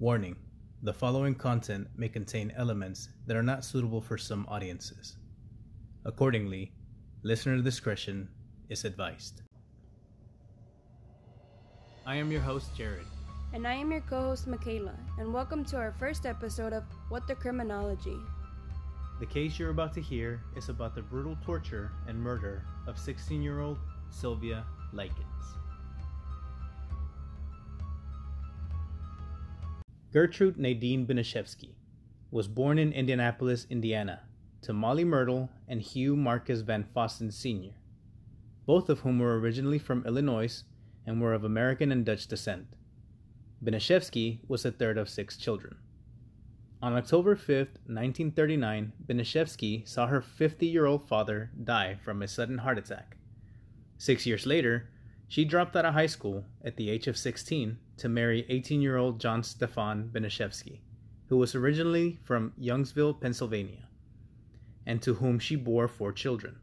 [0.00, 0.36] Warning
[0.84, 5.16] the following content may contain elements that are not suitable for some audiences.
[6.04, 6.70] Accordingly,
[7.24, 8.28] listener discretion
[8.68, 9.42] is advised.
[12.06, 13.06] I am your host, Jared.
[13.52, 17.26] And I am your co host, Michaela, and welcome to our first episode of What
[17.26, 18.18] the Criminology.
[19.18, 23.42] The case you're about to hear is about the brutal torture and murder of 16
[23.42, 23.78] year old
[24.10, 25.57] Sylvia Likens.
[30.10, 31.74] Gertrude Nadine Baniszewski
[32.30, 34.22] was born in Indianapolis, Indiana,
[34.62, 37.74] to Molly Myrtle and Hugh Marcus Van Fossen Sr.,
[38.64, 40.64] both of whom were originally from Illinois
[41.06, 42.68] and were of American and Dutch descent.
[43.62, 45.76] Baniszewski was the third of six children.
[46.80, 47.46] On October 5,
[47.84, 53.18] 1939, Baniszewski saw her 50 year old father die from a sudden heart attack.
[53.98, 54.88] Six years later,
[55.28, 58.96] she dropped out of high school at the age of 16 to marry 18 year
[58.96, 60.80] old John Stefan Baniszewski,
[61.28, 63.88] who was originally from Youngsville, Pennsylvania,
[64.86, 66.56] and to whom she bore four children.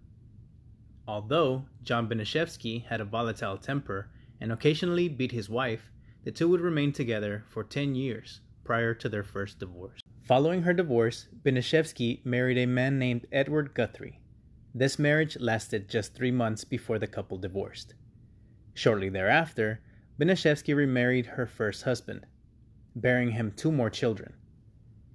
[1.07, 4.09] Although John Baniszewski had a volatile temper
[4.41, 5.91] and occasionally beat his wife,
[6.23, 10.01] the two would remain together for 10 years prior to their first divorce.
[10.23, 14.19] Following her divorce, Baniszewski married a man named Edward Guthrie.
[14.73, 17.93] This marriage lasted just three months before the couple divorced.
[18.75, 19.79] Shortly thereafter,
[20.19, 22.25] Baniszewski remarried her first husband,
[22.93, 24.33] bearing him two more children.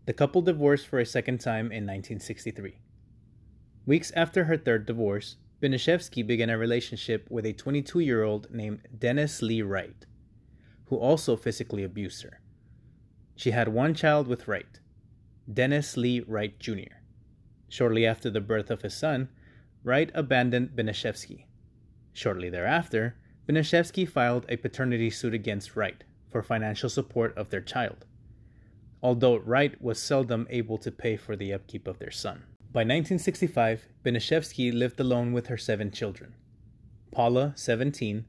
[0.07, 2.79] The couple divorced for a second time in 1963.
[3.85, 8.81] Weeks after her third divorce, Baniszewski began a relationship with a 22 year old named
[8.99, 10.07] Dennis Lee Wright,
[10.87, 12.41] who also physically abused her.
[13.37, 14.81] She had one child with Wright,
[15.53, 16.97] Dennis Lee Wright Jr.
[17.69, 19.29] Shortly after the birth of his son,
[19.85, 21.45] Wright abandoned Baniszewski.
[22.15, 23.17] Shortly thereafter,
[23.51, 28.07] Baniszewski filed a paternity suit against Wright for financial support of their child,
[29.03, 32.45] although Wright was seldom able to pay for the upkeep of their son.
[32.73, 36.37] By 1965, Baniszewski lived alone with her seven children
[37.11, 38.25] Paula, 17,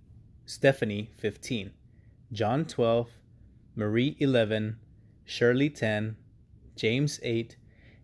[0.47, 1.71] Stephanie, 15,
[2.31, 3.11] John, 12,
[3.75, 4.79] Marie, 11,
[5.23, 6.17] Shirley, 10,
[6.75, 7.57] James 8,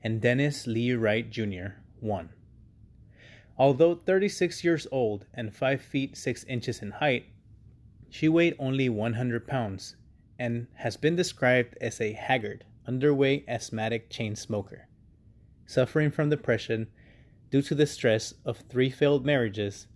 [0.04, 1.80] and Dennis Lee Wright Jr.
[2.00, 2.30] 1.
[3.58, 7.26] Although 36 years old and 5 feet 6 inches in height,
[8.10, 9.96] she weighed only 100 pounds
[10.38, 14.88] and has been described as a haggard, underweight asthmatic chain smoker,
[15.66, 16.88] suffering from depression
[17.50, 19.88] due to the stress of three failed marriages,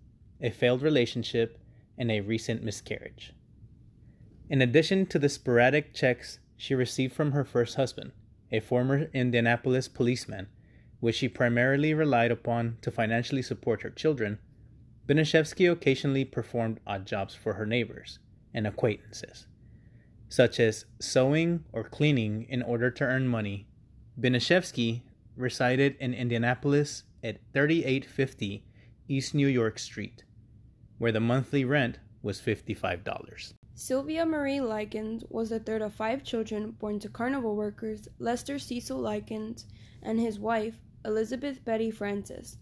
[0.41, 1.59] a failed relationship,
[1.97, 3.33] and a recent miscarriage.
[4.49, 8.11] In addition to the sporadic checks she received from her first husband,
[8.51, 10.47] a former Indianapolis policeman,
[11.01, 14.39] which she primarily relied upon to financially support her children,
[15.07, 18.19] Baniszewski occasionally performed odd jobs for her neighbors
[18.53, 19.47] and acquaintances,
[20.29, 23.67] such as sewing or cleaning in order to earn money.
[24.17, 25.01] Baniszewski
[25.35, 28.63] resided in Indianapolis at 3850
[29.07, 30.23] East New York Street,
[30.99, 33.53] where the monthly rent was $55.
[33.73, 38.99] Sylvia Marie Likens was the third of five children born to carnival workers Lester Cecil
[38.99, 39.65] Likens
[40.03, 42.57] and his wife, Elizabeth Betty Francis.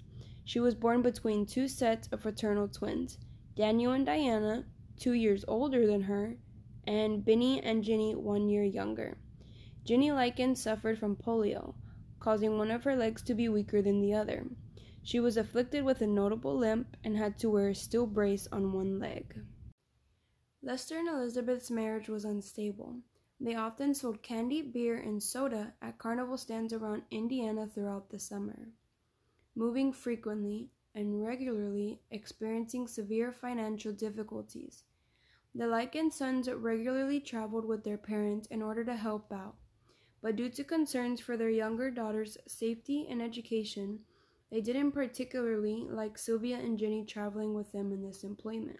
[0.45, 3.17] She was born between two sets of fraternal twins,
[3.55, 4.65] Daniel and Diana,
[4.97, 6.37] two years older than her,
[6.87, 9.17] and Benny and Jenny, one year younger.
[9.83, 11.75] Jenny Likens suffered from polio,
[12.19, 14.45] causing one of her legs to be weaker than the other.
[15.03, 18.73] She was afflicted with a notable limp and had to wear a steel brace on
[18.73, 19.41] one leg.
[20.61, 22.97] Lester and Elizabeth's marriage was unstable.
[23.41, 28.69] They often sold candy, beer, and soda at carnival stands around Indiana throughout the summer.
[29.55, 34.83] Moving frequently and regularly, experiencing severe financial difficulties.
[35.55, 39.55] The Likens sons regularly traveled with their parents in order to help out,
[40.21, 43.99] but due to concerns for their younger daughter's safety and education,
[44.51, 48.79] they didn't particularly like Sylvia and Jenny traveling with them in this employment.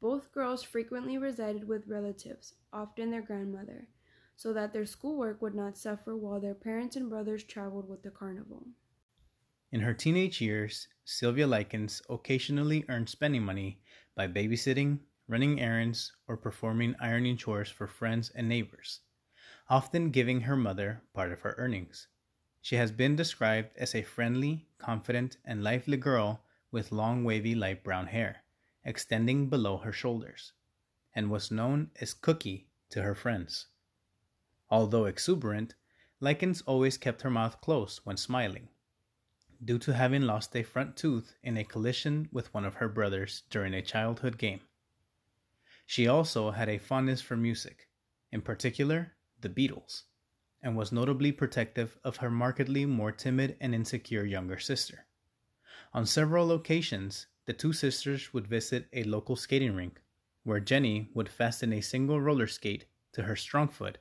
[0.00, 3.88] Both girls frequently resided with relatives, often their grandmother,
[4.36, 8.10] so that their schoolwork would not suffer while their parents and brothers traveled with the
[8.10, 8.66] carnival.
[9.72, 13.80] In her teenage years, Sylvia Likens occasionally earned spending money
[14.14, 19.00] by babysitting, running errands, or performing ironing chores for friends and neighbors,
[19.70, 22.06] often giving her mother part of her earnings.
[22.60, 27.82] She has been described as a friendly, confident, and lively girl with long, wavy, light
[27.82, 28.42] brown hair
[28.86, 30.52] extending below her shoulders,
[31.14, 33.66] and was known as Cookie to her friends.
[34.70, 35.74] Although exuberant,
[36.20, 38.68] Likens always kept her mouth closed when smiling,
[39.62, 43.42] due to having lost a front tooth in a collision with one of her brothers
[43.50, 44.60] during a childhood game.
[45.84, 47.88] She also had a fondness for music,
[48.32, 50.02] in particular, the Beatles,
[50.62, 55.06] and was notably protective of her markedly more timid and insecure younger sister.
[55.92, 60.02] On several occasions, the two sisters would visit a local skating rink,
[60.42, 63.98] where Jenny would fasten a single roller skate to her strong foot,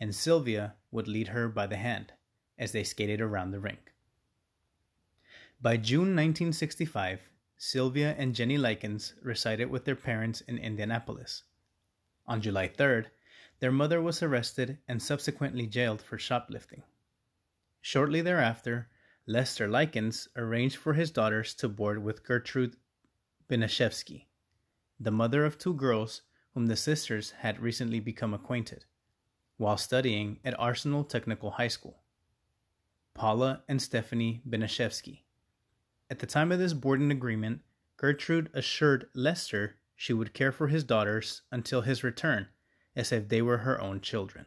[0.00, 2.12] and Sylvia would lead her by the hand
[2.58, 3.92] as they skated around the rink.
[5.60, 11.44] By June 1965, Sylvia and Jenny Likens resided with their parents in Indianapolis.
[12.26, 13.06] On July 3rd,
[13.60, 16.82] their mother was arrested and subsequently jailed for shoplifting.
[17.80, 18.88] Shortly thereafter,
[19.26, 22.76] Lester Likens arranged for his daughters to board with Gertrude
[23.48, 24.26] Baniszewski,
[25.00, 26.20] the mother of two girls
[26.52, 28.84] whom the sisters had recently become acquainted,
[29.56, 32.02] while studying at Arsenal Technical High School.
[33.14, 35.22] Paula and Stephanie Baniszewski.
[36.10, 37.62] At the time of this boarding agreement,
[37.96, 42.48] Gertrude assured Lester she would care for his daughters until his return,
[42.94, 44.44] as if they were her own children.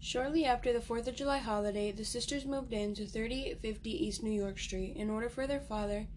[0.00, 4.32] Shortly after the 4th of July holiday, the sisters moved in to 3850 East New
[4.32, 6.08] York Street in order for their father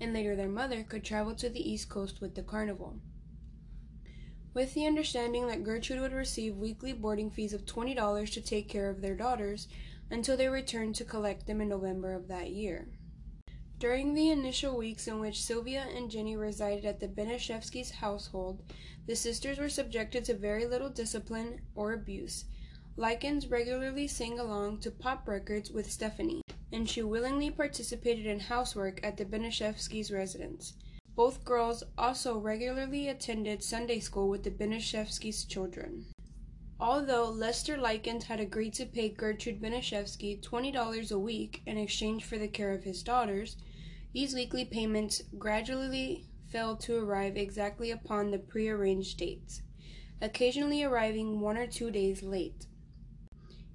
[0.00, 2.98] and later their mother could travel to the East Coast with the carnival.
[4.52, 8.88] With the understanding that Gertrude would receive weekly boarding fees of $20 to take care
[8.88, 9.66] of their daughters
[10.10, 12.88] until they returned to collect them in November of that year.
[13.78, 18.62] During the initial weeks in which Sylvia and Jenny resided at the Baniszewski's household,
[19.06, 22.44] the sisters were subjected to very little discipline or abuse.
[22.96, 29.00] Likens regularly sang along to pop records with Stephanie, and she willingly participated in housework
[29.02, 30.74] at the Baniszewski's residence.
[31.14, 36.06] Both girls also regularly attended Sunday school with the Baniszewski's children.
[36.80, 42.36] Although Lester Likens had agreed to pay Gertrude Baniszewski $20 a week in exchange for
[42.36, 43.56] the care of his daughters,
[44.12, 49.62] these weekly payments gradually failed to arrive exactly upon the prearranged dates,
[50.20, 52.66] occasionally arriving one or two days late.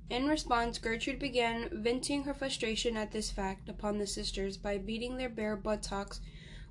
[0.10, 5.18] In response, Gertrude began venting her frustration at this fact upon the sisters by beating
[5.18, 6.20] their bare buttocks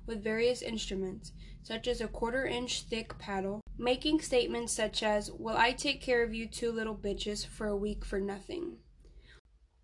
[0.05, 1.31] with various instruments,
[1.63, 6.21] such as a quarter inch thick paddle, making statements such as, Will I take care
[6.21, 8.79] of you two little bitches for a week for nothing?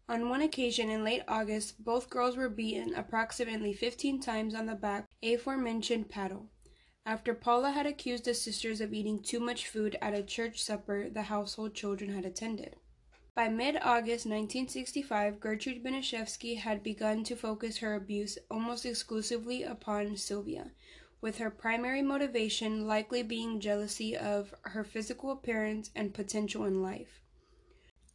[0.10, 4.76] On one occasion in late August, both girls were beaten approximately 15 times on the
[4.76, 6.50] back aforementioned paddle,
[7.06, 11.10] after Paula had accused the sisters of eating too much food at a church supper
[11.10, 12.76] the household children had attended.
[13.36, 20.16] By mid August 1965, Gertrude Baniszewski had begun to focus her abuse almost exclusively upon
[20.16, 20.72] Sylvia,
[21.20, 27.20] with her primary motivation likely being jealousy of her physical appearance and potential in life.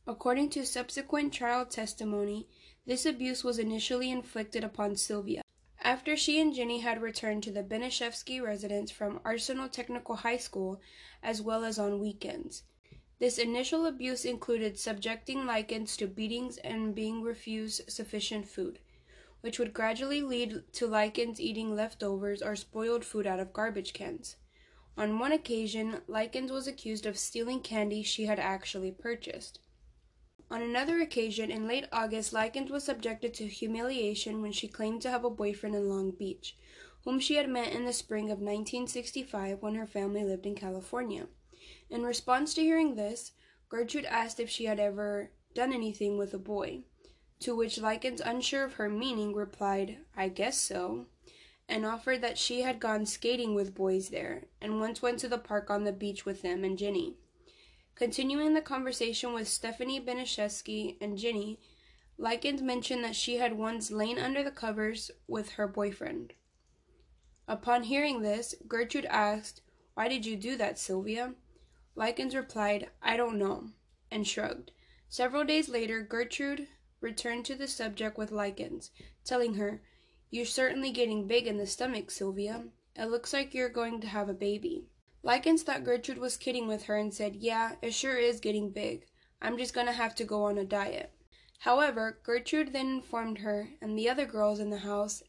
[0.07, 2.49] According to subsequent trial testimony,
[2.87, 5.43] this abuse was initially inflicted upon Sylvia.
[5.83, 10.81] After she and Jenny had returned to the Baniszewski residence from Arsenal Technical High School,
[11.23, 12.63] as well as on weekends.
[13.21, 18.81] This initial abuse included subjecting Likens to beatings and being refused sufficient food
[19.41, 24.37] which would gradually lead to Likens eating leftovers or spoiled food out of garbage cans.
[24.97, 29.61] On one occasion, Likens was accused of stealing candy she had actually purchased.
[30.51, 35.11] On another occasion, in late August, Likens was subjected to humiliation when she claimed to
[35.11, 36.57] have a boyfriend in Long Beach,
[37.05, 41.29] whom she had met in the spring of 1965 when her family lived in California.
[41.89, 43.33] In response to hearing this,
[43.69, 46.85] Gertrude asked if she had ever done anything with a boy
[47.41, 51.07] to which Likens, unsure of her meaning, replied, I guess so,
[51.69, 55.39] and offered that she had gone skating with boys there, and once went to the
[55.39, 57.17] park on the beach with them and Jenny.
[57.95, 61.59] Continuing the conversation with Stephanie Baniszewski and Jenny,
[62.19, 66.35] Likens mentioned that she had once lain under the covers with her boyfriend.
[67.49, 69.63] Upon hearing this, Gertrude asked,
[69.95, 71.35] Why did you do that, Sylvia?
[72.01, 73.73] Likens replied, I don't know,
[74.11, 74.71] and shrugged.
[75.11, 76.67] Several days later, Gertrude
[77.03, 78.91] returned to the subject with Likens,
[79.23, 79.83] telling her,
[80.31, 82.69] You're certainly getting big in the stomach, Sylvia.
[82.97, 84.87] It looks like you're going to have a baby.
[85.23, 89.05] Likens thought Gertrude was kidding with her and said, Yeah, it sure is getting big.
[89.43, 91.13] I'm just gonna have to go on a diet.
[91.59, 95.23] However, Gertrude then informed her and the other girls in the house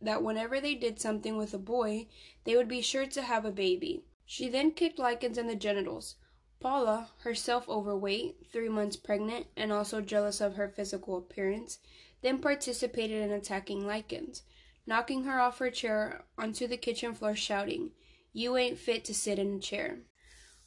[0.00, 2.06] that whenever they did something with a boy,
[2.44, 4.06] they would be sure to have a baby.
[4.26, 6.16] She then kicked Likens in the genitals,
[6.64, 11.78] Paula, herself overweight, three months pregnant, and also jealous of her physical appearance,
[12.22, 14.44] then participated in attacking Likens,
[14.86, 17.90] knocking her off her chair onto the kitchen floor, shouting,
[18.32, 19.98] You ain't fit to sit in a chair.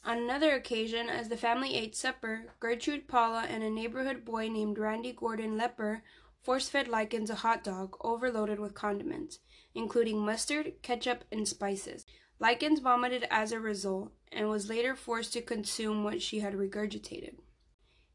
[0.04, 4.78] On another occasion, as the family ate supper, Gertrude Paula and a neighborhood boy named
[4.78, 6.02] Randy Gordon Lepper
[6.40, 9.40] force fed Likens a hot dog overloaded with condiments,
[9.74, 12.06] including mustard, ketchup, and spices.
[12.40, 17.34] Likens vomited as a result and was later forced to consume what she had regurgitated.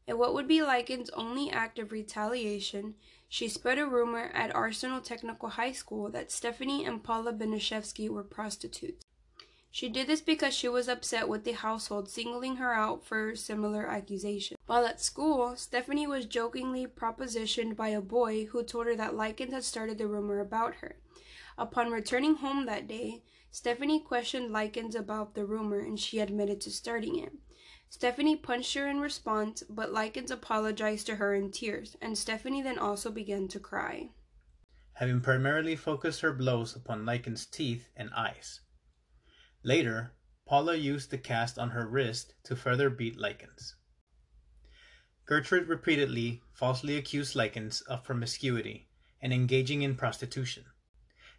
[0.06, 2.94] In what would be Likens' only act of retaliation,
[3.28, 8.22] she spread a rumor at Arsenal Technical High School that Stephanie and Paula Baniszewski were
[8.22, 9.04] prostitutes.
[9.70, 13.88] She did this because she was upset with the household singling her out for similar
[13.88, 14.56] accusations.
[14.66, 19.52] While at school, Stephanie was jokingly propositioned by a boy who told her that Likens
[19.52, 20.96] had started the rumor about her.
[21.58, 23.22] Upon returning home that day,
[23.54, 27.30] Stephanie questioned Likens about the rumor and she admitted to starting it.
[27.88, 32.80] Stephanie punched her in response, but Likens apologized to her in tears, and Stephanie then
[32.80, 34.10] also began to cry.
[34.94, 38.60] Having primarily focused her blows upon Likens' teeth and eyes.
[39.62, 40.14] Later,
[40.48, 43.76] Paula used the cast on her wrist to further beat Likens.
[45.26, 48.88] Gertrude repeatedly falsely accused Likens of promiscuity
[49.22, 50.64] and engaging in prostitution,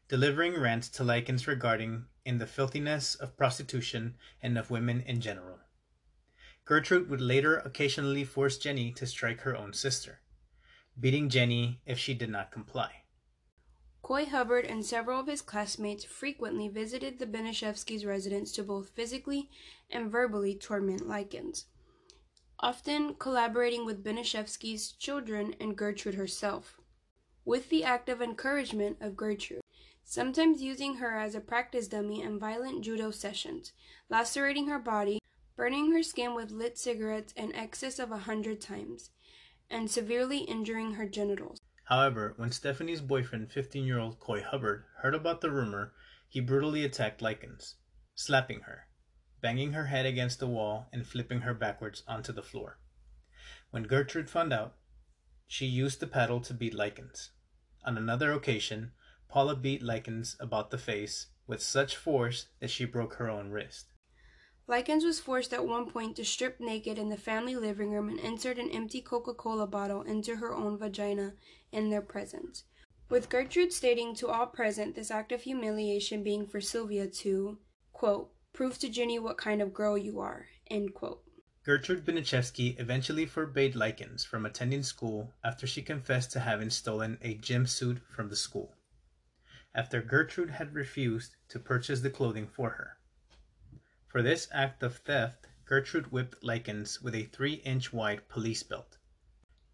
[0.08, 5.60] delivering rants to Likens regarding in the filthiness of prostitution and of women in general.
[6.64, 10.22] Gertrude would later occasionally force Jenny to strike her own sister,
[11.00, 13.04] beating Jenny if she did not comply.
[14.02, 19.50] Coy Hubbard and several of his classmates frequently visited the Baniszewski's residence to both physically
[19.90, 21.66] and verbally torment Likens,
[22.60, 26.80] often collaborating with Baniszewski's children and Gertrude herself,
[27.44, 29.62] with the active encouragement of Gertrude,
[30.06, 33.74] sometimes using her as a practice dummy in violent judo sessions,
[34.08, 35.20] lacerating her body,
[35.58, 39.10] burning her skin with lit cigarettes in excess of a hundred times,
[39.70, 41.60] and severely injuring her genitals.
[41.86, 45.94] However, when Stephanie's boyfriend, 15 year old Coy Hubbard, heard about the rumor,
[46.30, 47.76] he brutally attacked Likens,
[48.14, 48.88] slapping her,
[49.42, 52.78] banging her head against the wall, and flipping her backwards onto the floor.
[53.72, 54.76] When Gertrude found out,
[55.48, 57.32] she used the paddle to beat Likens.
[57.84, 58.92] On another occasion,
[59.28, 63.88] Paula beat Likens about the face with such force that she broke her own wrist.
[64.68, 68.20] Likens was forced at one point to strip naked in the family living room and
[68.20, 71.34] insert an empty Coca Cola bottle into her own vagina
[71.72, 72.64] in their presence.
[73.08, 77.60] With Gertrude stating to all present this act of humiliation being for Sylvia to,
[77.94, 81.22] quote, prove to Jenny what kind of girl you are, end quote.
[81.64, 87.36] Gertrude Baniszewski eventually forbade Likens from attending school after she confessed to having stolen a
[87.36, 88.75] gym suit from the school,
[89.76, 92.98] after Gertrude had refused to purchase the clothing for her.
[94.08, 98.98] For this act of theft, Gertrude whipped Likens with a three inch wide police belt.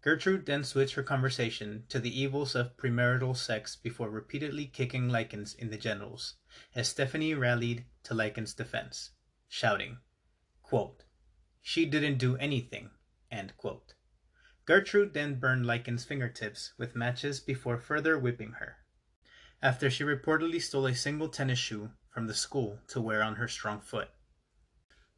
[0.00, 5.54] Gertrude then switched her conversation to the evils of premarital sex before repeatedly kicking Likens
[5.54, 6.34] in the genitals,
[6.74, 9.10] as Stephanie rallied to Likens' defense,
[9.48, 9.98] shouting,
[10.64, 11.04] quote,
[11.60, 12.90] She didn't do anything.
[13.30, 13.94] End quote.
[14.64, 18.78] Gertrude then burned Likens' fingertips with matches before further whipping her.
[19.62, 23.46] After she reportedly stole a single tennis shoe from the school to wear on her
[23.46, 24.10] strong foot.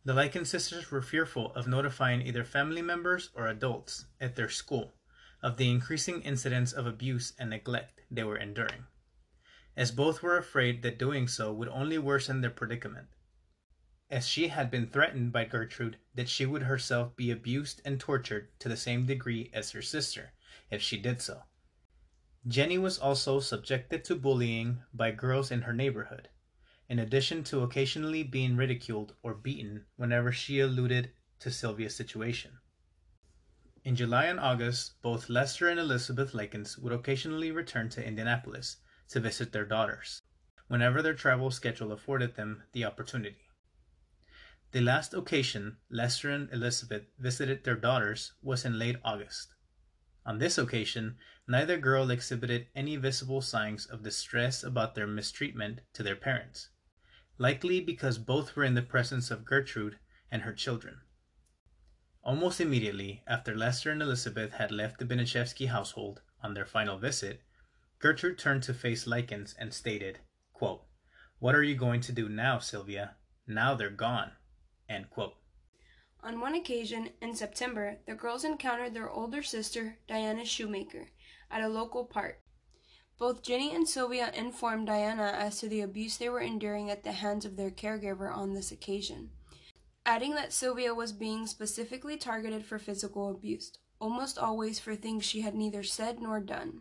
[0.04, 4.92] The Likens sisters were fearful of notifying either family members or adults at their school
[5.42, 8.84] of the increasing incidents of abuse and neglect they were enduring,
[9.78, 13.08] as both were afraid that doing so would only worsen their predicament,
[14.10, 18.48] as she had been threatened by Gertrude that she would herself be abused and tortured
[18.58, 20.34] to the same degree as her sister
[20.70, 21.44] if she did so.
[22.46, 26.28] Jenny was also subjected to bullying by girls in her neighborhood
[26.88, 31.10] in addition to occasionally being ridiculed or beaten whenever she alluded
[31.40, 32.58] to Sylvia's situation.
[33.84, 38.76] In July and August, both Lester and Elizabeth Likens would occasionally return to Indianapolis
[39.08, 40.22] to visit their daughters,
[40.68, 43.48] whenever their travel schedule afforded them the opportunity.
[44.72, 49.54] The last occasion Lester and Elizabeth visited their daughters was in late August.
[50.26, 56.02] On this occasion, neither girl exhibited any visible signs of distress about their mistreatment to
[56.02, 56.68] their parents
[57.38, 59.98] likely because both were in the presence of Gertrude
[60.30, 61.00] and her children.
[62.22, 67.42] Almost immediately after Lester and Elizabeth had left the Baniszewski household on their final visit,
[67.98, 70.20] Gertrude turned to face Likens and stated,
[70.52, 70.84] quote,
[71.38, 73.16] What are you going to do now, Sylvia?
[73.46, 74.32] Now they're gone.
[76.22, 81.08] On one occasion, in September, the girls encountered their older sister, Diana Shoemaker,
[81.50, 82.40] at a local park.
[83.18, 87.12] Both Jenny and Sylvia informed Diana as to the abuse they were enduring at the
[87.12, 89.30] hands of their caregiver on this occasion,
[90.04, 95.42] adding that Sylvia was being specifically targeted for physical abuse, almost always for things she
[95.42, 96.80] had neither said nor done.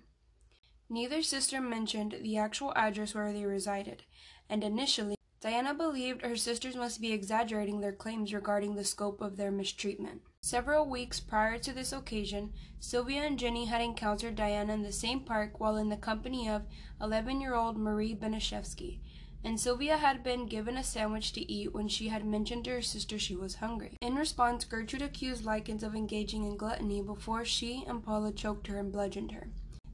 [0.89, 4.03] Neither sister mentioned the actual address where they resided,
[4.49, 9.37] and initially, Diana believed her sisters must be exaggerating their claims regarding the scope of
[9.37, 10.21] their mistreatment.
[10.45, 15.21] Several weeks prior to this occasion, Sylvia and Jenny had encountered Diana in the same
[15.21, 16.63] park while in the company of
[16.99, 18.99] 11 year old Marie Baniszewski,
[19.41, 22.81] and Sylvia had been given a sandwich to eat when she had mentioned to her
[22.81, 23.95] sister she was hungry.
[24.01, 28.77] In response, Gertrude accused Likens of engaging in gluttony before she and Paula choked her
[28.77, 29.47] and bludgeoned her.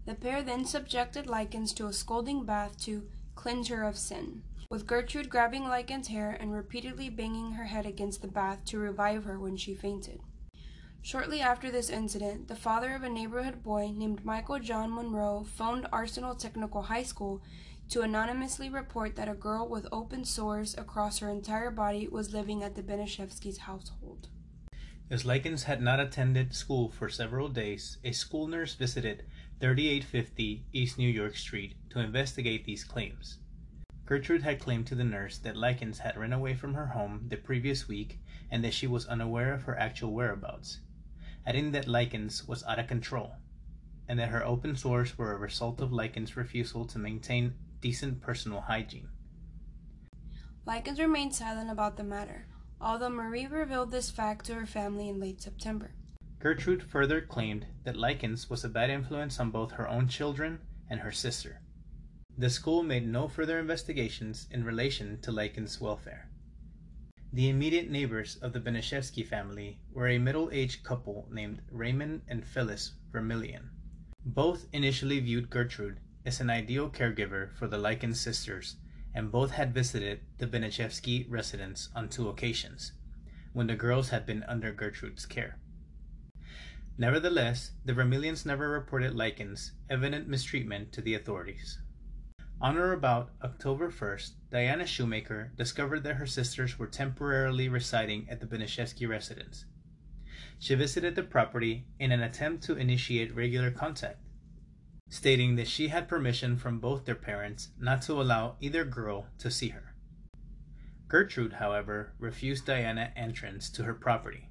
[0.07, 4.41] The pair then subjected Likens to a scalding bath to cleanse her of sin,
[4.71, 9.25] with Gertrude grabbing Likens' hair and repeatedly banging her head against the bath to revive
[9.25, 10.21] her when she fainted.
[11.01, 15.87] Shortly after this incident, the father of a neighborhood boy named Michael John Monroe phoned
[15.91, 17.41] Arsenal Technical High School
[17.89, 22.61] to anonymously report that a girl with open sores across her entire body was living
[22.61, 24.27] at the Baniszewski's household.
[25.09, 29.25] As Likens had not attended school for several days, a school nurse visited
[29.59, 33.39] 3850 East New York Street to investigate these claims.
[34.05, 37.37] Gertrude had claimed to the nurse that Likens had run away from her home the
[37.37, 38.19] previous week
[38.51, 40.79] and that she was unaware of her actual whereabouts,
[41.49, 43.31] adding that Likens was out of control
[44.07, 48.61] and that her open sores were a result of Likens' refusal to maintain decent personal
[48.61, 49.09] hygiene.
[50.67, 52.45] Likens remained silent about the matter,
[52.79, 55.95] although Marie revealed this fact to her family in late September.
[56.37, 60.99] Gertrude further claimed that Likens was a bad influence on both her own children and
[60.99, 61.61] her sister.
[62.37, 66.28] The school made no further investigations in relation to Likens' welfare.
[67.31, 72.43] The immediate neighbors of the Baniszewski family were a middle aged couple named Raymond and
[72.43, 73.69] Phyllis Vermillion.
[74.25, 78.77] Both initially viewed Gertrude as an ideal caregiver for the Likens sisters,
[79.13, 82.93] and both had visited the Baniszewski residence on two occasions,
[83.53, 85.59] when the girls had been under Gertrude's care.
[86.97, 91.77] Nevertheless, the Vermillions never reported Likens' evident mistreatment to the authorities.
[92.61, 98.41] On or about October 1st, Diana Shoemaker discovered that her sisters were temporarily residing at
[98.41, 99.63] the Baniszewski residence.
[100.59, 104.19] She visited the property in an attempt to initiate regular contact,
[105.07, 109.49] stating that she had permission from both their parents not to allow either girl to
[109.49, 109.95] see her.
[111.07, 114.49] Gertrude, however, refused Diana entrance to her property.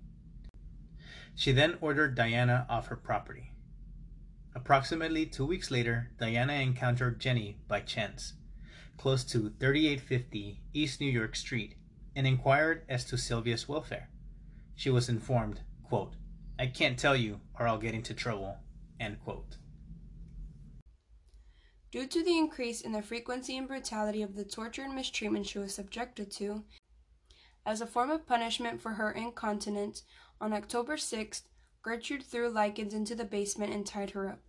[1.35, 3.53] She then ordered Diana off her property.
[4.59, 8.35] Approximately two weeks later, Diana encountered Jenny by chance,
[8.99, 11.76] close to 3850 East New York Street,
[12.17, 14.11] and inquired as to Sylvia's welfare.
[14.75, 16.17] She was informed, quote,
[16.59, 18.56] I can't tell you or I'll get into trouble,
[18.99, 19.59] end quote.
[21.93, 25.61] Due to the increase in the frequency and brutality of the torture and mistreatment she
[25.61, 26.65] was subjected to,
[27.65, 30.02] as a form of punishment for her incontinence,
[30.41, 31.43] on October 6th,
[31.80, 34.41] Gertrude threw Likens into the basement and tied her up.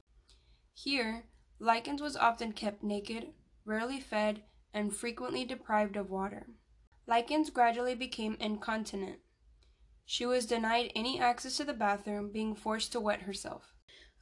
[0.73, 1.25] Here,
[1.59, 3.33] Likens was often kept naked,
[3.65, 6.47] rarely fed, and frequently deprived of water.
[7.07, 9.19] Likens gradually became incontinent.
[10.05, 13.73] She was denied any access to the bathroom, being forced to wet herself.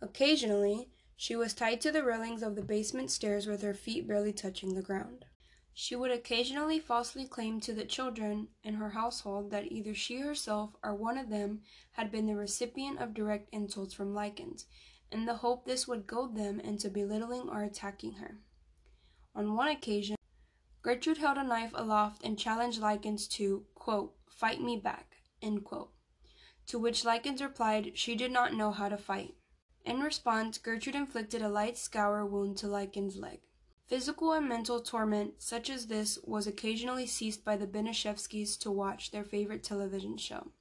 [0.02, 4.34] Occasionally, she was tied to the railings of the basement stairs with her feet barely
[4.34, 5.26] touching the ground.
[5.74, 10.76] She would occasionally falsely claim to the children in her household that either she herself
[10.84, 14.66] or one of them had been the recipient of direct insults from Likens,
[15.12, 18.40] in the hope this would goad them into belittling or attacking her.
[19.36, 20.16] On one occasion,
[20.82, 25.18] Gertrude held a knife aloft and challenged Likens to, quote, fight me back,
[26.68, 29.36] to which Likens replied she did not know how to fight.
[29.86, 33.40] In response, Gertrude inflicted a light scour wound to Likens' leg.
[33.86, 39.12] Physical and mental torment such as this was occasionally ceased by the Baniszewskis to watch
[39.12, 40.52] their favorite television show.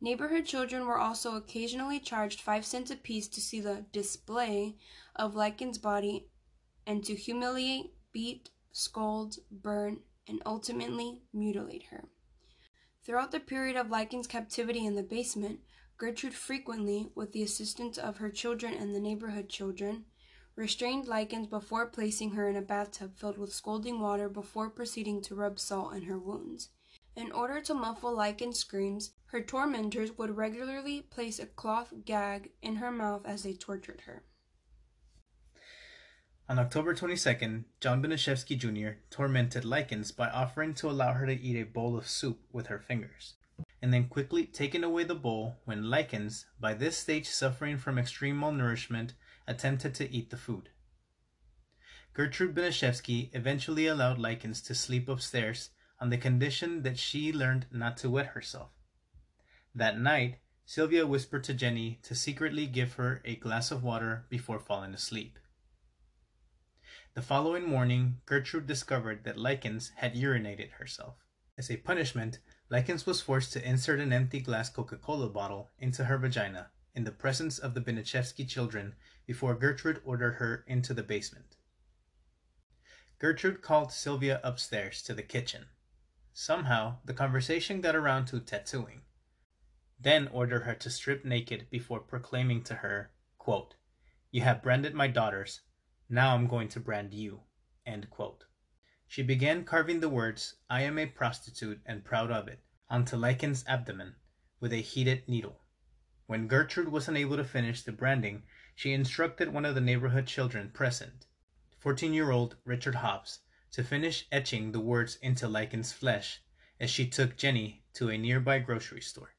[0.00, 4.76] Neighborhood children were also occasionally charged five cents apiece to see the display
[5.16, 6.28] of Likens' body
[6.86, 12.04] and to humiliate, beat, scold, burn, and ultimately mutilate her.
[13.02, 15.60] Throughout the period of Likens' captivity in the basement,
[15.96, 20.06] Gertrude frequently, with the assistance of her children and the neighborhood children,
[20.56, 25.34] restrained Likens before placing her in a bathtub filled with scalding water before proceeding to
[25.34, 26.70] rub salt in her wounds.
[27.16, 32.76] In order to muffle Likens' screams, her tormentors would regularly place a cloth gag in
[32.76, 34.22] her mouth as they tortured her.
[36.48, 39.00] On October 22nd, John Baniszewski Jr.
[39.10, 42.78] tormented Likens by offering to allow her to eat a bowl of soup with her
[42.78, 43.34] fingers
[43.82, 48.40] and then quickly taking away the bowl when Likens, by this stage suffering from extreme
[48.40, 49.14] malnourishment,
[49.48, 50.68] attempted to eat the food.
[52.12, 57.96] Gertrude Baniszewski eventually allowed Likens to sleep upstairs on the condition that she learned not
[57.96, 58.70] to wet herself.
[59.74, 64.60] That night, Sylvia whispered to Jenny to secretly give her a glass of water before
[64.60, 65.38] falling asleep.
[67.14, 71.16] The following morning, Gertrude discovered that Likens had urinated herself.
[71.58, 72.38] As a punishment,
[72.70, 77.12] Likens was forced to insert an empty glass Coca-Cola bottle into her vagina in the
[77.12, 78.94] presence of the Baniszewski children
[79.26, 81.56] before Gertrude ordered her into the basement.
[83.18, 85.66] Gertrude called Sylvia upstairs to the kitchen.
[86.32, 89.02] Somehow, the conversation got around to tattooing.
[90.04, 93.76] Then order her to strip naked before proclaiming to her, quote,
[94.30, 95.62] You have branded my daughters,
[96.10, 97.44] now I'm going to brand you.
[99.08, 103.64] She began carving the words, I am a prostitute and proud of it, onto Likens'
[103.66, 104.16] abdomen
[104.60, 105.64] with a heated needle.
[106.26, 108.42] When Gertrude was unable to finish the branding,
[108.74, 111.24] she instructed one of the neighborhood children present,
[111.78, 113.38] fourteen year old Richard Hobbs,
[113.70, 116.42] to finish etching the words into Likens' flesh
[116.78, 119.33] as she took Jenny to a nearby grocery store.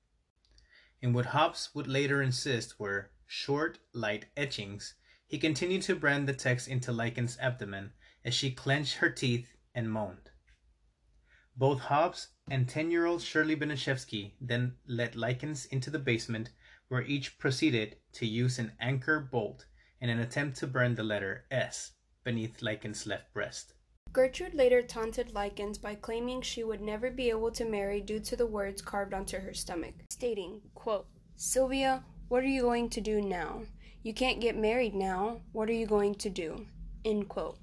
[1.06, 4.96] In what Hobbs would later insist were short, light etchings,
[5.28, 9.91] he continued to brand the text into Likens' abdomen as she clenched her teeth and
[9.91, 10.32] moaned.
[11.56, 16.50] Both Hobbs and 10 year old Shirley Baniszewski then led Likens into the basement,
[16.88, 19.68] where each proceeded to use an anchor bolt
[20.02, 21.91] in an attempt to burn the letter S
[22.24, 23.76] beneath Likens' left breast.
[24.12, 28.36] Gertrude later taunted Likens by claiming she would never be able to marry due to
[28.36, 33.21] the words carved onto her stomach, stating, quote, Sylvia, what are you going to do
[33.21, 33.63] now?
[34.01, 35.41] You can't get married now.
[35.51, 36.67] What are you going to do?
[37.04, 37.58] End quote.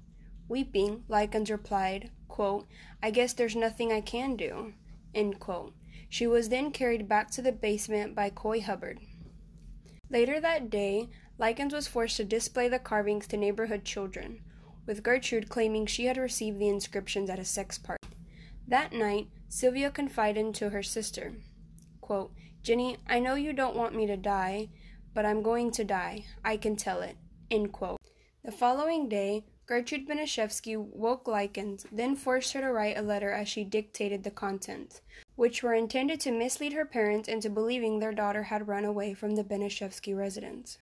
[0.47, 2.67] Weeping, Likens replied, quote,
[3.01, 4.73] I guess there's nothing I can do.
[5.15, 5.73] End quote.
[6.09, 8.99] She was then carried back to the basement by Coy Hubbard.
[10.11, 14.41] Later that day, Likens was forced to display the carvings to neighborhood children,
[14.85, 18.07] with Gertrude claiming she had received the inscriptions at a sex party.
[18.67, 21.33] That night, Sylvia confided to her sister,
[22.03, 24.69] quote, Jenny, I know you don't want me to die,
[25.13, 26.25] but I'm going to die.
[26.45, 27.15] I can tell it.
[27.49, 27.99] End quote.
[28.43, 33.47] The following day, Gertrude Baniszewski woke Likens, then forced her to write a letter as
[33.47, 35.01] she dictated the contents,
[35.35, 39.35] which were intended to mislead her parents into believing their daughter had run away from
[39.35, 40.79] the Baniszewski residence.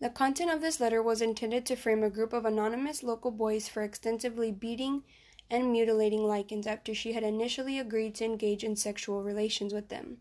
[0.00, 3.68] The content of this letter was intended to frame a group of anonymous local boys
[3.68, 5.04] for extensively beating
[5.50, 10.18] and mutilating Likens after she had initially agreed to engage in sexual relations with them,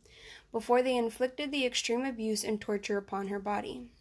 [0.52, 3.92] before they inflicted the extreme abuse and torture upon her body.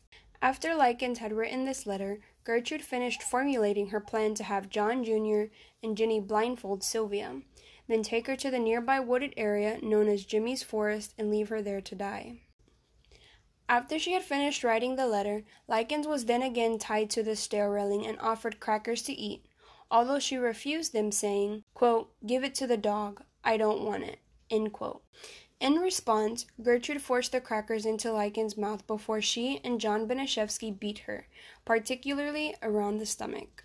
[0.41, 5.53] After Likens had written this letter, Gertrude finished formulating her plan to have John Jr.
[5.83, 7.43] and Jenny blindfold Sylvia,
[7.89, 11.61] then take her to the nearby wooded area known as Jimmy's Forest and leave her
[11.61, 12.37] there to die.
[13.69, 17.71] After she had finished writing the letter, Likens was then again tied to the stair
[17.71, 19.45] railing and offered crackers to eat,
[19.91, 23.23] although she refused them, saying, quote, Give it to the dog.
[23.45, 24.19] I don't want it.
[24.51, 25.03] End quote.
[25.61, 31.01] In response, Gertrude forced the crackers into Likens' mouth before she and John Baniszewski beat
[31.01, 31.27] her,
[31.65, 33.65] particularly around the stomach.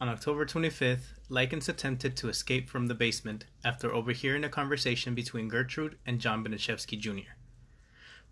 [0.00, 5.48] On October 25th, Likens attempted to escape from the basement after overhearing a conversation between
[5.48, 7.32] Gertrude and John Baniszewski Jr.,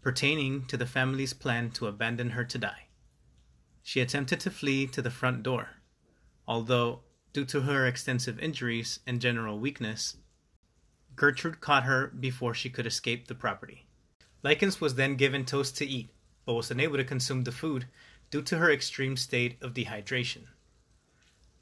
[0.01, 2.87] pertaining to the family's plan to abandon her to die.
[3.83, 5.71] She attempted to flee to the front door,
[6.47, 7.01] although,
[7.33, 10.17] due to her extensive injuries and general weakness,
[11.15, 13.87] Gertrude caught her before she could escape the property.
[14.43, 16.11] Likens was then given toast to eat,
[16.45, 17.87] but was unable to consume the food
[18.31, 20.45] due to her extreme state of dehydration.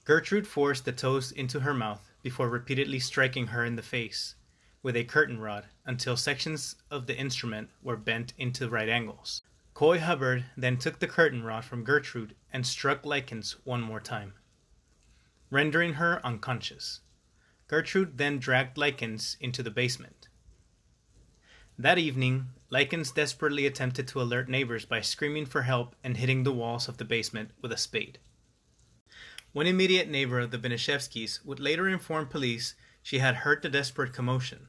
[0.05, 4.35] Gertrude forced the toast into her mouth before repeatedly striking her in the face
[4.83, 9.41] with a curtain rod until sections of the instrument were bent into right angles.
[9.73, 14.35] Coy Hubbard then took the curtain rod from Gertrude and struck Likens one more time,
[15.55, 17.01] rendering her unconscious.
[17.69, 20.27] Gertrude then dragged Likens into the basement.
[21.79, 26.53] That evening, Likens desperately attempted to alert neighbors by screaming for help and hitting the
[26.53, 28.19] walls of the basement with a spade.
[29.53, 34.13] One immediate neighbor of the Baniszewskis would later inform police she had heard the desperate
[34.13, 34.67] commotion,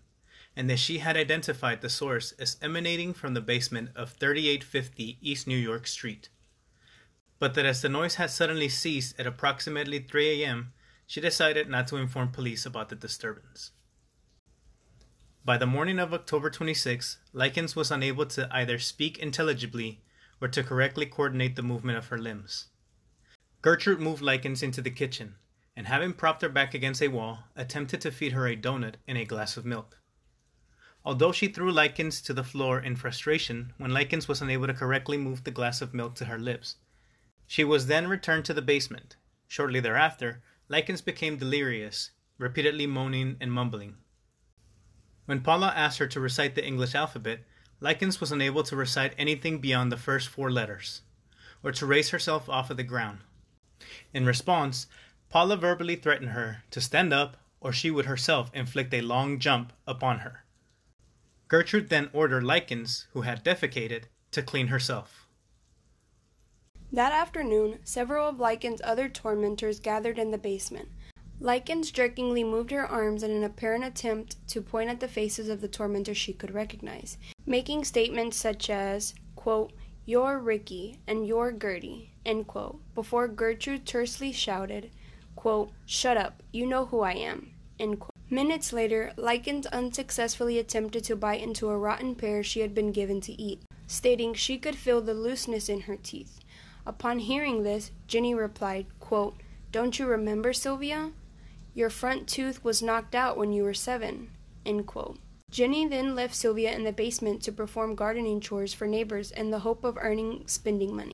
[0.55, 5.47] and that she had identified the source as emanating from the basement of 3850 East
[5.47, 6.29] New York Street.
[7.39, 10.73] But that as the noise had suddenly ceased at approximately 3 a.m.,
[11.07, 13.71] she decided not to inform police about the disturbance.
[15.43, 20.01] By the morning of October 26, Likens was unable to either speak intelligibly
[20.41, 22.67] or to correctly coordinate the movement of her limbs.
[23.61, 25.35] Gertrude moved Likens into the kitchen,
[25.75, 29.17] and having propped her back against a wall, attempted to feed her a donut and
[29.17, 29.99] a glass of milk.
[31.03, 35.17] Although she threw Likens to the floor in frustration when Likens was unable to correctly
[35.17, 36.77] move the glass of milk to her lips,
[37.45, 39.15] she was then returned to the basement.
[39.47, 43.97] Shortly thereafter, Likens became delirious, repeatedly moaning and mumbling.
[45.25, 47.43] When Paula asked her to recite the English alphabet,
[47.79, 51.01] Likens was unable to recite anything beyond the first four letters,
[51.63, 53.19] or to raise herself off of the ground.
[54.13, 54.87] In response,
[55.29, 59.73] Paula verbally threatened her to stand up or she would herself inflict a long jump
[59.87, 60.45] upon her.
[61.47, 65.24] Gertrude then ordered Likens, who had defecated, to clean herself.
[66.95, 70.87] That afternoon, several of Likens' other tormentors gathered in the basement.
[71.41, 75.59] Likens jerkingly moved her arms in an apparent attempt to point at the faces of
[75.59, 79.73] the tormentors she could recognize, making statements such as, quote,
[80.05, 84.89] You're Ricky, and you're Gertie, end quote, before Gertrude tersely shouted,
[85.35, 88.15] quote, Shut up, you know who I am, end quote.
[88.29, 93.19] Minutes later, Likens unsuccessfully attempted to bite into a rotten pear she had been given
[93.19, 96.39] to eat, stating she could feel the looseness in her teeth.
[96.85, 99.35] Upon hearing this, Jenny replied, quote,
[99.71, 101.11] Don't you remember, Sylvia?
[101.73, 104.29] Your front tooth was knocked out when you were seven.
[104.65, 105.19] End quote.
[105.51, 109.59] Jenny then left Sylvia in the basement to perform gardening chores for neighbors in the
[109.59, 111.11] hope of earning spending money.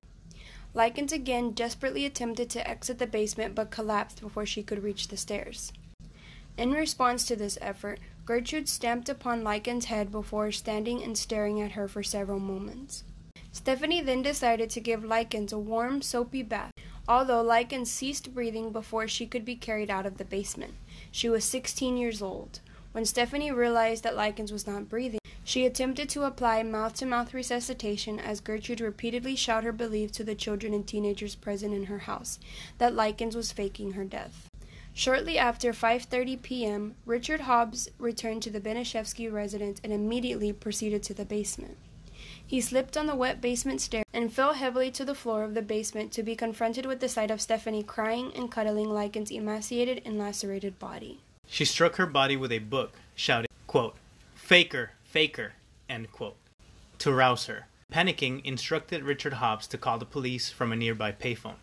[0.73, 5.17] Likens again desperately attempted to exit the basement but collapsed before she could reach the
[5.17, 5.73] stairs.
[6.57, 11.73] In response to this effort, Gertrude stamped upon Likens' head before standing and staring at
[11.73, 13.03] her for several moments.
[13.53, 16.71] Stephanie then decided to give Likens a warm, soapy bath,
[17.07, 20.73] although Likens ceased breathing before she could be carried out of the basement.
[21.11, 22.61] She was 16 years old.
[22.93, 27.33] When Stephanie realized that Likens was not breathing, she attempted to apply mouth to mouth
[27.33, 31.99] resuscitation as Gertrude repeatedly shouted her belief to the children and teenagers present in her
[31.99, 32.39] house
[32.77, 34.47] that Likens was faking her death.
[34.93, 41.13] Shortly after 5:30 p.m., Richard Hobbs returned to the Baniszewski residence and immediately proceeded to
[41.13, 41.77] the basement.
[42.51, 45.61] He slipped on the wet basement stair and fell heavily to the floor of the
[45.61, 50.17] basement to be confronted with the sight of Stephanie crying and cuddling Likens' emaciated and
[50.17, 51.21] lacerated body.
[51.47, 53.95] She struck her body with a book, shouting, quote,
[54.35, 55.53] Faker, faker,
[55.87, 56.35] end quote,
[56.99, 57.67] to rouse her.
[57.89, 61.61] Panicking, instructed Richard Hobbs to call the police from a nearby payphone.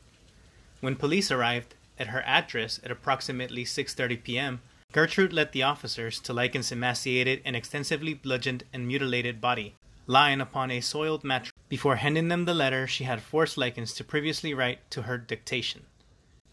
[0.81, 6.33] When police arrived, at her address at approximately 6:30 p.m., Gertrude led the officers to
[6.33, 9.75] Likens' emaciated and extensively bludgeoned and mutilated body,
[10.09, 14.03] lying upon a soiled mattress, before handing them the letter she had forced Likens to
[14.03, 15.85] previously write to her dictation,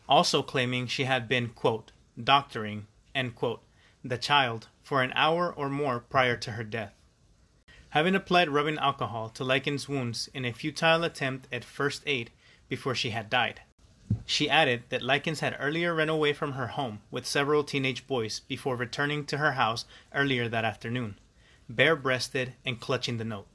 [0.07, 1.91] also claiming she had been, quote,
[2.21, 2.85] doctoring,
[3.33, 3.63] quote,
[4.03, 6.93] the child for an hour or more prior to her death.
[7.91, 12.29] Having applied rubbing alcohol to Likens' wounds in a futile attempt at first aid
[12.67, 13.61] before she had died.
[14.25, 18.41] She added that Likens had earlier run away from her home with several teenage boys
[18.41, 21.17] before returning to her house earlier that afternoon,
[21.69, 23.47] bare breasted and clutching the note.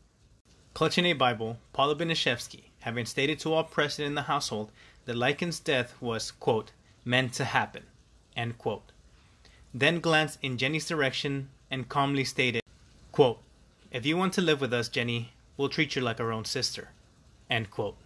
[0.75, 4.71] Clutching a Bible, Paula Baniszewski, having stated to all present in the household
[5.05, 6.73] that Likens' death was, quote,
[7.05, 7.85] meant to happen,
[8.37, 8.93] end quote,
[9.73, 12.63] then glanced in Jenny's direction and calmly stated,
[13.13, 13.39] quote,
[13.91, 16.91] If you want to live with us, Jenny, we'll treat you like our own sister,
[17.49, 17.97] end quote.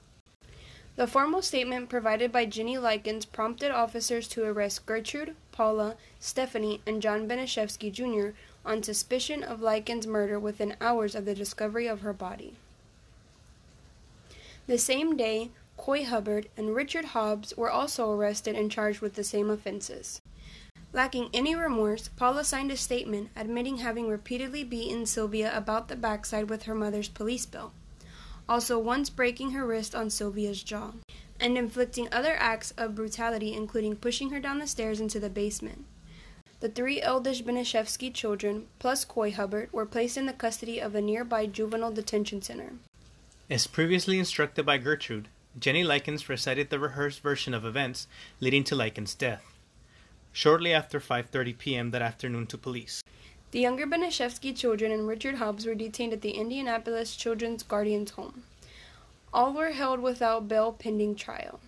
[0.96, 7.02] The formal statement provided by Jenny Likens prompted officers to arrest Gertrude, Paula, Stephanie, and
[7.02, 8.36] John Baniszewski Jr.
[8.64, 12.55] on suspicion of Likens' murder within hours of the discovery of her body.
[14.66, 19.24] The same day, Coy Hubbard and Richard Hobbs were also arrested and charged with the
[19.24, 20.20] same offenses.
[20.92, 26.48] Lacking any remorse, Paula signed a statement admitting having repeatedly beaten Sylvia about the backside
[26.48, 27.72] with her mother's police belt
[28.48, 30.92] also once breaking her wrist on Sylvia's jaw,
[31.40, 35.85] and inflicting other acts of brutality, including pushing her down the stairs into the basement.
[36.64, 41.03] The three eldest Baniszewski children, plus Coy Hubbard, were placed in the custody of a
[41.03, 42.72] nearby juvenile detention center.
[43.50, 45.29] As previously instructed by Gertrude,
[45.61, 48.07] Jenny Likens recited the rehearsed version of events
[48.40, 49.44] leading to Likens' death.
[50.33, 51.90] Shortly after 5:30 p.m.
[51.90, 53.03] that afternoon to police.
[53.50, 58.44] The younger Baniszewski children and Richard Hobbs were detained at the Indianapolis Children's Guardians Home.
[59.35, 61.61] All were held without bail pending trial.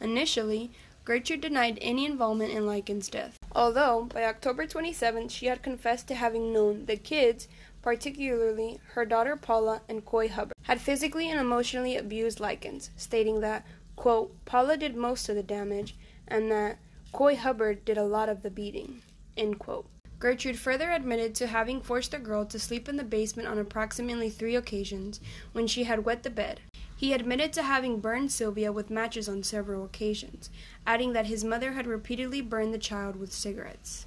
[0.00, 0.70] Initially,
[1.04, 6.14] Gertrude denied any involvement in Likens' death, although by October 27th she had confessed to
[6.14, 7.46] having known the kids,
[7.82, 13.66] particularly her daughter Paula and Coy Hubbard, had physically and emotionally abused Likens, stating that,
[13.96, 15.94] quote, Paula did most of the damage
[16.26, 16.78] and that
[17.12, 19.02] Coy Hubbard did a lot of the beating,
[19.36, 19.86] end quote.
[20.18, 24.30] Gertrude further admitted to having forced the girl to sleep in the basement on approximately
[24.30, 25.20] three occasions
[25.52, 26.60] when she had wet the bed.
[26.96, 30.50] He admitted to having burned Sylvia with matches on several occasions,
[30.86, 34.06] adding that his mother had repeatedly burned the child with cigarettes.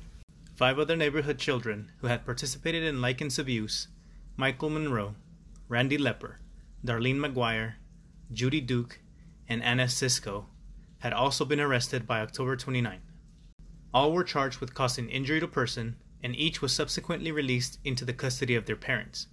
[0.55, 3.87] Five other neighborhood children who had participated in Likens' abuse
[4.37, 5.15] Michael Monroe,
[5.67, 6.37] Randy Lepper,
[6.85, 7.73] Darlene McGuire,
[8.31, 8.99] Judy Duke,
[9.47, 10.45] and Anna Siscoe
[10.99, 13.01] had also been arrested by October 29.
[13.93, 18.13] All were charged with causing injury to person and each was subsequently released into the
[18.13, 19.27] custody of their parents,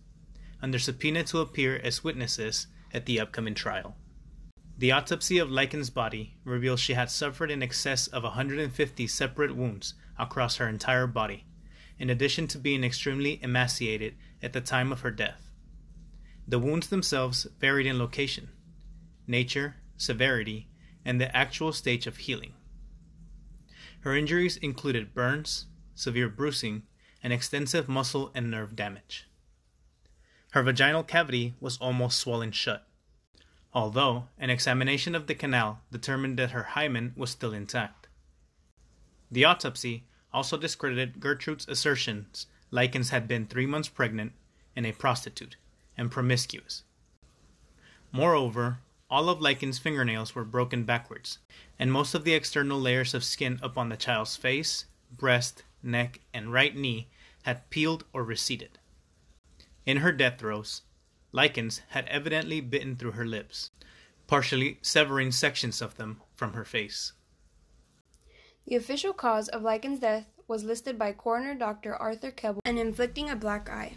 [0.61, 3.97] under subpoena to appear as witnesses at the upcoming trial.
[4.79, 9.95] The autopsy of Likens' body reveals she had suffered in excess of 150 separate wounds
[10.19, 11.45] across her entire body,
[11.99, 15.51] in addition to being extremely emaciated at the time of her death.
[16.49, 18.49] The wounds themselves varied in location,
[19.27, 20.69] nature, severity,
[21.05, 22.55] and the actual stage of healing.
[24.01, 26.83] Her injuries included burns, severe bruising,
[27.23, 29.27] and extensive muscle and nerve damage.
[30.55, 32.87] Her vaginal cavity was almost swollen shut,
[33.73, 38.07] although an examination of the canal determined that her hymen was still intact.
[39.33, 44.31] The autopsy also discredited Gertrude's assertions Likens had been three months pregnant
[44.77, 45.57] and a prostitute,
[45.99, 46.85] and promiscuous.
[48.12, 48.79] Moreover,
[49.11, 51.38] all of Likens' fingernails were broken backwards,
[51.81, 56.53] and most of the external layers of skin upon the child's face, breast, neck, and
[56.53, 57.09] right knee
[57.43, 58.79] had peeled or receded.
[59.87, 60.83] In her death throes,
[61.33, 63.70] Likens had evidently bitten through her lips,
[64.27, 67.12] partially severing sections of them from her face.
[68.66, 71.94] The official cause of Likens' death was listed by coroner Dr.
[71.94, 73.94] Arthur Kebel and inflicting a black eye.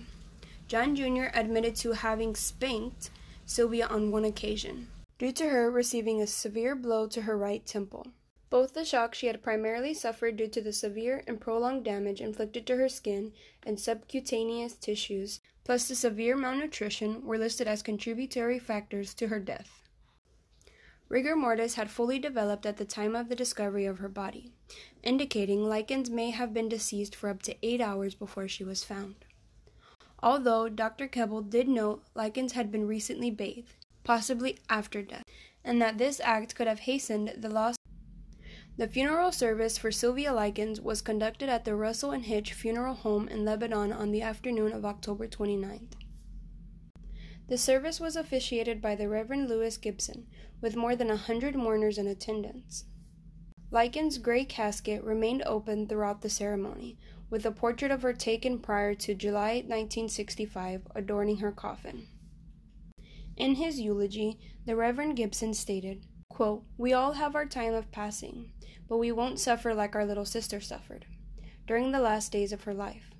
[0.67, 1.27] John Jr.
[1.33, 3.09] admitted to having spanked
[3.45, 8.07] Sylvia on one occasion, due to her receiving a severe blow to her right temple.
[8.49, 12.65] Both the shocks she had primarily suffered due to the severe and prolonged damage inflicted
[12.67, 13.33] to her skin
[13.63, 19.81] and subcutaneous tissues, plus the severe malnutrition, were listed as contributory factors to her death.
[21.09, 24.51] Rigor mortis had fully developed at the time of the discovery of her body,
[25.03, 29.15] indicating Likens may have been deceased for up to eight hours before she was found.
[30.21, 31.07] Although Dr.
[31.07, 35.23] Kebel did note Likens had been recently bathed, possibly after death,
[35.63, 37.76] and that this act could have hastened the loss.
[38.77, 43.27] The funeral service for Sylvia Likens was conducted at the Russell and Hitch Funeral Home
[43.27, 45.93] in Lebanon on the afternoon of October 29th.
[47.47, 50.27] The service was officiated by the Reverend Lewis Gibson,
[50.61, 52.85] with more than a hundred mourners in attendance.
[53.71, 56.99] Likens' gray casket remained open throughout the ceremony,
[57.31, 62.09] with a portrait of her taken prior to July 1965 adorning her coffin.
[63.37, 64.37] In his eulogy,
[64.67, 68.51] the Reverend Gibson stated, quote, We all have our time of passing,
[68.87, 71.05] but we won't suffer like our little sister suffered
[71.65, 73.11] during the last days of her life.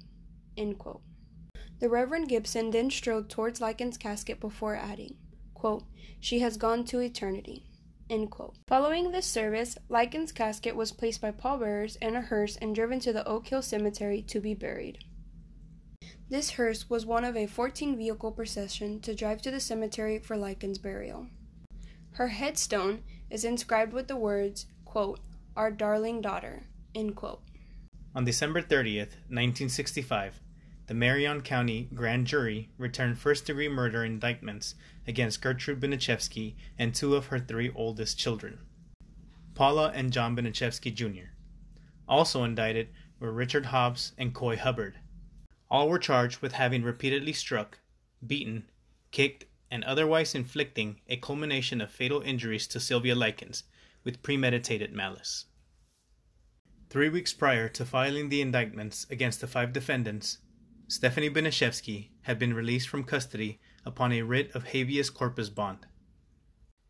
[0.56, 5.17] The Reverend Gibson then strode towards Likens' casket before adding,
[5.53, 5.84] quote,
[6.19, 7.65] She has gone to eternity.
[8.67, 13.12] Following this service, Likens' casket was placed by pallbearers in a hearse and driven to
[13.12, 15.03] the Oak Hill Cemetery to be buried.
[16.30, 20.38] This hearse was one of a 14 vehicle procession to drive to the cemetery for
[20.38, 21.27] Likens' burial.
[22.13, 25.19] Her headstone is inscribed with the words, quote,
[25.58, 26.67] Our darling daughter.
[28.13, 30.39] On December 30th, 1965,
[30.86, 34.76] the Marion County Grand Jury returned first degree murder indictments
[35.08, 38.60] against Gertrude Baniszewski and two of her three oldest children,
[39.56, 41.32] Paula and John Baniszewski Jr.
[42.08, 42.89] Also indicted
[43.20, 45.00] were Richard Hobbs and Coy Hubbard.
[45.72, 47.80] All were charged with having repeatedly struck,
[48.24, 48.70] beaten,
[49.10, 53.63] kicked, and otherwise inflicting a culmination of fatal injuries to Sylvia Likens
[54.08, 55.48] with premeditated malice.
[56.89, 60.38] Three weeks prior to filing the indictments against the five defendants,
[60.88, 65.88] Stephanie Baniszewski had been released from custody upon a writ of habeas corpus bond.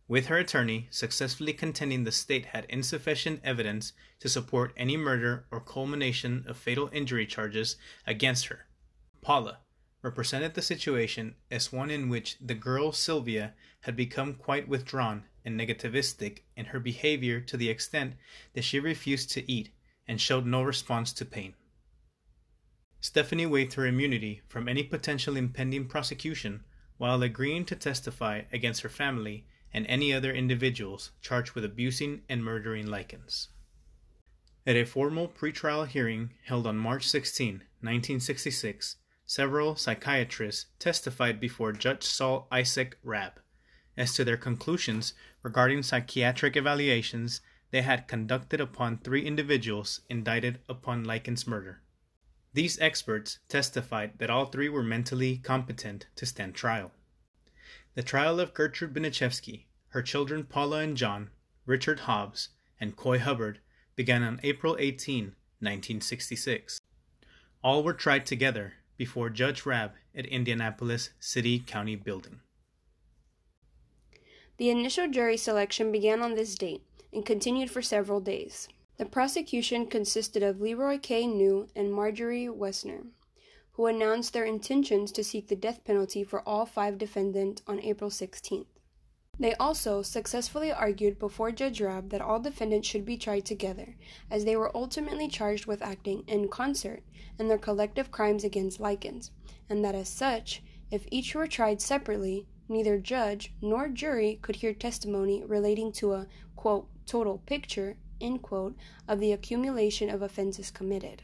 [0.08, 5.60] With her attorney successfully contending the state had insufficient evidence to support any murder or
[5.60, 8.68] culmination of fatal injury charges against her,
[9.24, 9.62] Paula
[10.04, 15.58] represented the situation as one in which the girl Sylvia had become quite withdrawn and
[15.58, 18.16] negativistic in her behavior to the extent
[18.54, 19.70] that she refused to eat
[20.06, 21.54] and showed no response to pain.
[23.00, 26.66] Stephanie waived her immunity from any potential impending prosecution
[26.98, 32.44] while agreeing to testify against her family and any other individuals charged with abusing and
[32.44, 33.48] murdering Likens.
[34.66, 42.04] At a formal pretrial hearing held on March 16, 1966, several psychiatrists testified before Judge
[42.04, 43.40] Saul Isaac Rabb
[43.98, 45.14] as to their conclusions
[45.48, 47.40] regarding psychiatric evaluations
[47.72, 51.80] they had conducted upon three individuals indicted upon Likens' murder.
[52.54, 56.92] These experts testified that all three were mentally competent to stand trial.
[57.96, 61.30] The trial of Gertrude Baniszewski, her children Paula and John,
[61.66, 63.60] Richard Hobbs, and Coy Hubbard
[63.96, 65.28] began on April 18,
[65.62, 66.82] 1966.
[67.64, 72.42] All were tried together before Judge Rabb at Indianapolis City County Building.
[74.58, 76.82] The initial jury selection began on this date
[77.14, 78.68] and continued for several days.
[78.98, 81.28] The prosecution consisted of Leroy K.
[81.28, 83.06] New and Marjorie Wessner,
[83.74, 88.10] who announced their intentions to seek the death penalty for all five defendants on April
[88.10, 88.66] 16th.
[89.40, 93.96] They also successfully argued before Judge Rabb that all defendants should be tried together,
[94.32, 97.04] as they were ultimately charged with acting in concert
[97.38, 99.30] in their collective crimes against Likens,
[99.70, 104.74] and that as such, if each were tried separately, neither judge nor jury could hear
[104.74, 108.76] testimony relating to a, quote, total picture, end quote,
[109.08, 111.24] of the accumulation of offenses committed.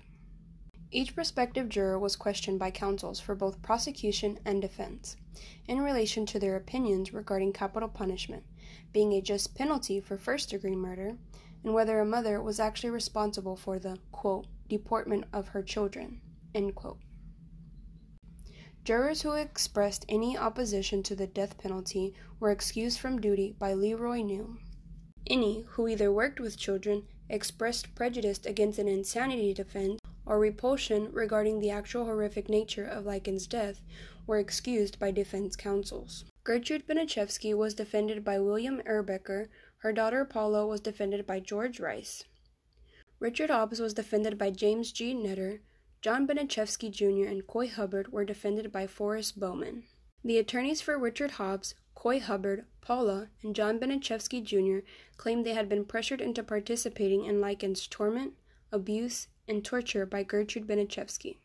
[0.92, 5.18] Each prospective juror was questioned by counsels for both prosecution and defense
[5.68, 8.44] in relation to their opinions regarding capital punishment,
[8.92, 11.18] being a just penalty for first degree murder,
[11.64, 16.22] and whether a mother was actually responsible for the quote, deportment of her children.
[18.84, 24.18] Jurors who expressed any opposition to the death penalty were excused from duty by Leroy
[24.18, 24.58] New.
[25.26, 31.60] Any who either worked with children, expressed prejudice against an insanity defense, or repulsion regarding
[31.60, 33.80] the actual horrific nature of Likens' death
[34.28, 36.26] were excused by defense counsels.
[36.44, 42.26] Gertrude Baniszewski was defended by William Erbecker, her daughter Paula was defended by George Rice.
[43.22, 45.14] Richard Hobbs was defended by James G.
[45.16, 45.60] Netter,
[46.04, 47.30] John Baniszewski Jr.
[47.30, 49.84] and Coy Hubbard were defended by Forrest Bowman.
[50.22, 54.86] The attorneys for Richard Hobbs, Coy Hubbard, Paula, and John Baniszewski Jr.
[55.16, 58.34] claimed they had been pressured into participating in Likens' torment,
[58.70, 61.38] abuse, and torture by Gertrude Baniszewski.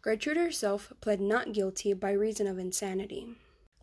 [0.00, 3.36] Gertrude herself pled not guilty by reason of insanity.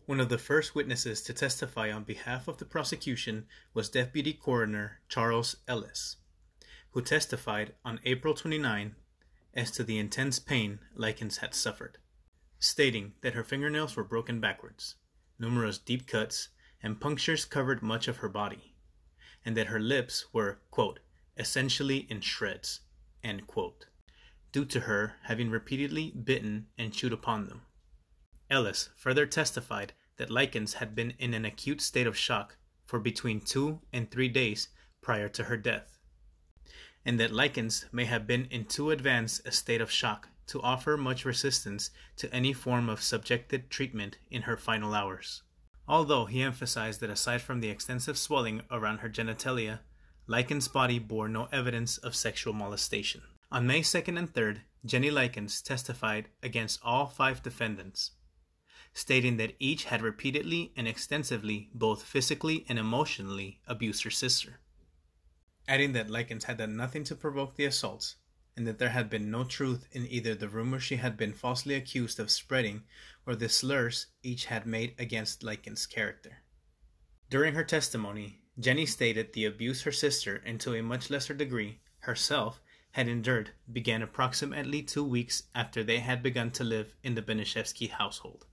[0.06, 5.02] One of the first witnesses to testify on behalf of the prosecution was Deputy Coroner
[5.08, 6.16] Charles Ellis,
[6.90, 8.96] who testified on April 29
[9.54, 11.98] as to the intense pain Likens had suffered,
[12.58, 14.96] stating that her fingernails were broken backwards,
[15.38, 16.48] numerous deep cuts
[16.82, 18.74] and punctures covered much of her body,
[19.44, 21.00] and that her lips were, quote,
[21.36, 22.80] essentially in shreds,
[24.52, 27.62] due to her having repeatedly bitten and chewed upon them.
[28.50, 33.40] Ellis further testified that Likens had been in an acute state of shock for between
[33.40, 34.68] two and three days
[35.00, 35.91] prior to her death,
[37.04, 40.96] and that Likens may have been in too advanced a state of shock to offer
[40.96, 45.42] much resistance to any form of subjected treatment in her final hours.
[45.88, 49.80] Although he emphasized that aside from the extensive swelling around her genitalia,
[50.26, 53.22] Likens' body bore no evidence of sexual molestation.
[53.50, 58.12] On May 2nd and 3rd, Jenny Likens testified against all five defendants,
[58.94, 64.60] stating that each had repeatedly and extensively both physically and emotionally abused her sister
[65.68, 68.16] adding that Likens had done nothing to provoke the assaults,
[68.56, 71.74] and that there had been no truth in either the rumor she had been falsely
[71.74, 72.82] accused of spreading
[73.26, 76.42] or the slurs each had made against Likens' character.
[77.30, 81.80] During her testimony, Jenny stated the abuse her sister, and to a much lesser degree,
[82.00, 82.60] herself,
[82.92, 87.88] had endured began approximately two weeks after they had begun to live in the Baniszewski
[87.88, 88.44] household,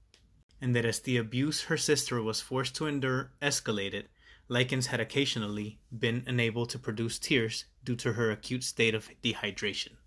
[0.61, 4.05] and that as the abuse her sister was forced to endure escalated,
[4.51, 9.97] Likens had occasionally been unable to produce tears due to her acute state of dehydration.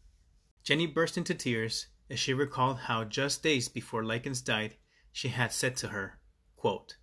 [0.65, 4.75] Jenny burst into tears as she recalled how just days before Likens died,
[5.13, 6.19] she had said to her,
[6.57, 6.97] quote,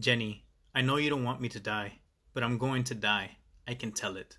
[0.00, 1.98] Jenny, I know you don't want me to die,
[2.32, 3.36] but I'm going to die.
[3.68, 4.38] I can tell it.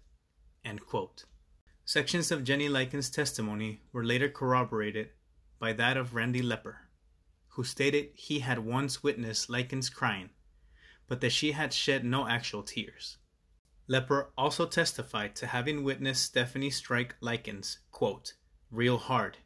[1.86, 5.10] Sections of Jenny Likens' testimony were later corroborated
[5.60, 6.78] by that of Randy Lepper,
[7.50, 10.32] who stated he had once witnessed Likens crying
[11.08, 13.18] but that she had shed no actual tears.
[13.88, 18.34] Lepper also testified to having witnessed Stephanie strike Likens, quote,
[18.72, 19.38] real hard,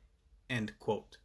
[0.79, 1.17] quote,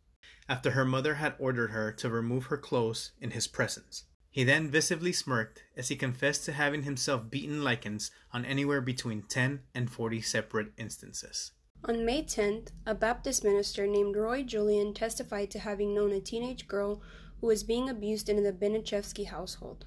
[0.48, 4.04] after her mother had ordered her to remove her clothes in his presence.
[4.30, 9.22] He then visibly smirked as he confessed to having himself beaten Likens on anywhere between
[9.22, 11.52] 10 and 40 separate instances.
[11.84, 16.66] On May 10th, a Baptist minister named Roy Julian testified to having known a teenage
[16.66, 17.02] girl
[17.40, 19.84] who was being abused in the Baniszewski household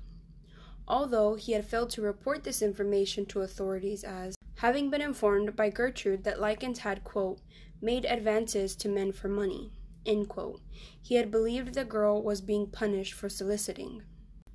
[0.88, 5.70] although he had failed to report this information to authorities as having been informed by
[5.70, 7.40] Gertrude that Likens had, quote,
[7.82, 9.72] made advances to men for money,
[10.06, 10.62] end quote.
[11.02, 14.04] He had believed the girl was being punished for soliciting.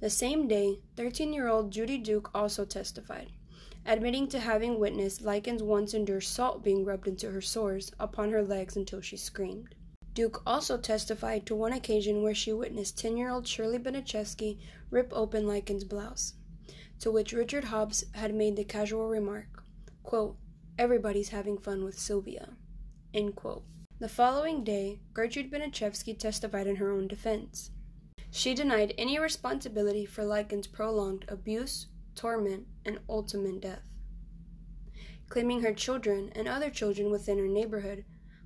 [0.01, 3.33] The same day, 13 year old Judy Duke also testified,
[3.85, 8.43] admitting to having witnessed Likens once endure salt being rubbed into her sores upon her
[8.43, 9.75] legs until she screamed.
[10.21, 14.59] Duke also testified to one occasion where she witnessed 10 year old Shirley Baniszewski
[14.91, 16.35] rip open Likens' blouse,
[16.99, 19.65] to which Richard Hobbs had made the casual remark,
[20.03, 20.37] quote,
[20.79, 22.51] Everybody's having fun with Sylvia.
[23.15, 23.65] End quote.
[23.99, 27.71] The following day, Gertrude Baniszewski testified in her own defense.
[28.31, 33.85] She denied any responsibility for Likens' prolonged abuse, torment, and ultimate death,
[35.31, 38.05] claiming her children and other children within her neighborhood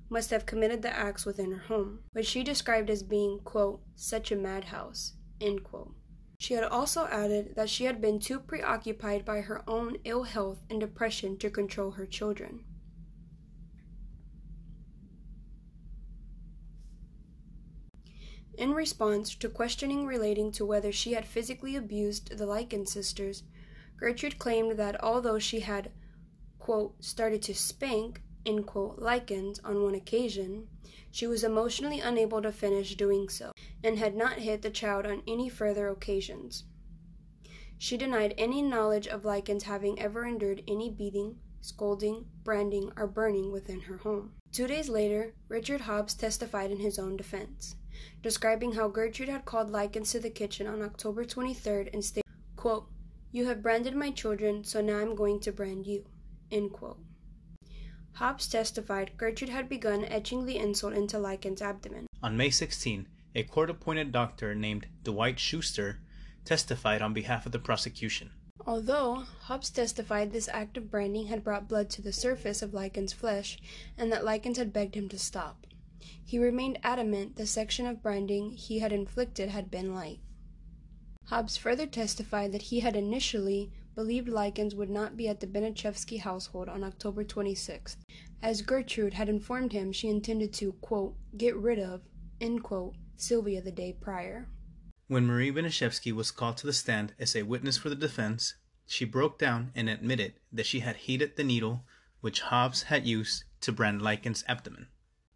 [0.09, 4.31] must have committed the acts within her home, which she described as being, quote, such
[4.31, 5.93] a madhouse, end quote.
[6.37, 10.63] She had also added that she had been too preoccupied by her own ill health
[10.69, 12.65] and depression to control her children.
[18.57, 23.43] In response to questioning relating to whether she had physically abused the Likens sisters,
[23.97, 25.91] Gertrude claimed that although she had,
[26.59, 30.67] quote, started to spank, in quote, Likens on one occasion,
[31.11, 33.51] she was emotionally unable to finish doing so
[33.83, 36.63] and had not hit the child on any further occasions.
[37.77, 43.51] She denied any knowledge of Likens having ever endured any beating, scolding, branding, or burning
[43.51, 44.33] within her home.
[44.51, 47.75] Two days later, Richard Hobbs testified in his own defense,
[48.21, 52.23] describing how Gertrude had called Likens to the kitchen on October 23rd and stated,
[52.55, 52.87] quote,
[53.31, 56.05] You have branded my children, so now I'm going to brand you.
[56.51, 56.99] End quote.
[58.15, 62.07] Hobbs testified Gertrude had begun etching the insult into Likens' abdomen.
[62.23, 65.99] On May 16, a court appointed doctor named Dwight Schuster
[66.45, 68.31] testified on behalf of the prosecution.
[68.65, 73.11] Although Hobbs testified this act of branding had brought blood to the surface of Likens'
[73.11, 73.59] flesh
[73.97, 75.67] and that Likens had begged him to stop,
[76.23, 80.19] he remained adamant the section of branding he had inflicted had been light.
[81.25, 86.19] Hobbs further testified that he had initially believed Likens would not be at the Baniszewski
[86.19, 87.97] household on October 26th,
[88.41, 92.01] as Gertrude had informed him she intended to, quote, get rid of,
[92.39, 94.49] end quote, Sylvia the day prior.
[95.07, 99.05] When Marie Baniszewski was called to the stand as a witness for the defense, she
[99.05, 101.85] broke down and admitted that she had heated the needle
[102.21, 104.87] which Hobbs had used to brand Likens' abdomen.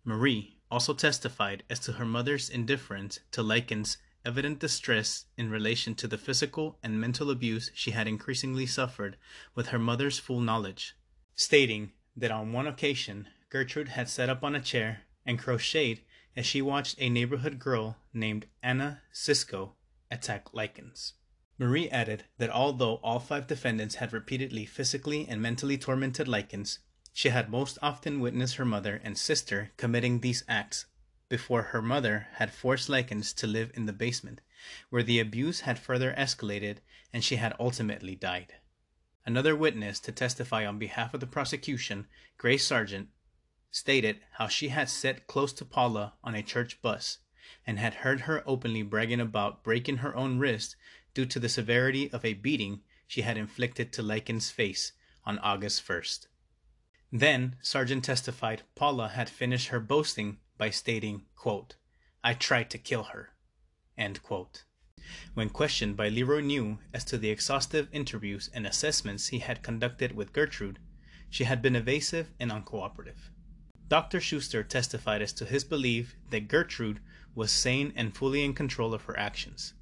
[0.04, 6.08] Marie also testified as to her mother's indifference to Likens' evident distress in relation to
[6.08, 9.18] the physical and mental abuse she had increasingly suffered
[9.56, 10.96] with her mother's full knowledge,
[11.36, 16.02] stating that on one occasion Gertrude had sat up on a chair and crocheted
[16.36, 19.72] as she watched a neighborhood girl named Anna Siscoe
[20.12, 21.14] attack Likens.
[21.58, 26.80] Marie added that although all five defendants had repeatedly physically and mentally tormented Likens,
[27.12, 30.86] she had most often witnessed her mother and sister committing these acts
[31.30, 34.42] before her mother had forced Likens to live in the basement,
[34.90, 36.80] where the abuse had further escalated
[37.14, 38.56] and she had ultimately died.
[39.26, 42.08] Another witness to testify on behalf of the prosecution,
[42.38, 43.10] Grace Sargent,
[43.72, 47.20] stated how she had sat close to Paula on a church bus
[47.66, 50.76] and had heard her openly bragging about breaking her own wrist
[51.14, 54.94] due to the severity of a beating she had inflicted to Likens' face
[55.26, 56.28] on August 1st.
[57.12, 61.78] Then Sargent testified Paula had finished her boasting by stating, quote,
[62.24, 63.30] I tried to kill her.
[63.98, 64.66] End quote.
[65.34, 70.12] When questioned by Leroy New as to the exhaustive interviews and assessments he had conducted
[70.12, 70.78] with Gertrude,
[71.30, 73.32] she had been evasive and uncooperative.
[73.88, 74.20] Dr.
[74.20, 77.00] Schuster testified as to his belief that Gertrude
[77.34, 79.74] was sane and fully in control of her actions,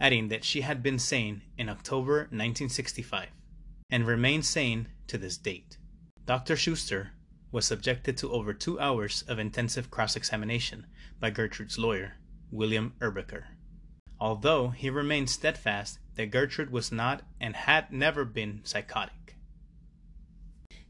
[0.00, 3.28] adding that she had been sane in October 1965
[3.90, 5.76] and remained sane to this date.
[6.24, 6.56] Dr.
[6.56, 7.10] Schuster
[7.52, 10.86] was subjected to over two hours of intensive cross examination
[11.20, 12.14] by Gertrude's lawyer,
[12.50, 13.44] William Erbecker.
[14.18, 19.36] Although he remained steadfast that Gertrude was not and had never been psychotic.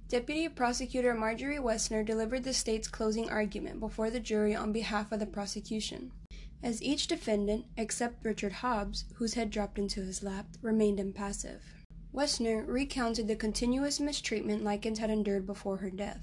[0.09, 5.21] Deputy Prosecutor Marjorie Wessner delivered the state's closing argument before the jury on behalf of
[5.21, 6.13] the prosecution.
[6.63, 11.63] As each defendant, except Richard Hobbs, whose head dropped into his lap, remained impassive.
[12.13, 16.21] Wessner recounted the continuous mistreatment Likens had endured before her death,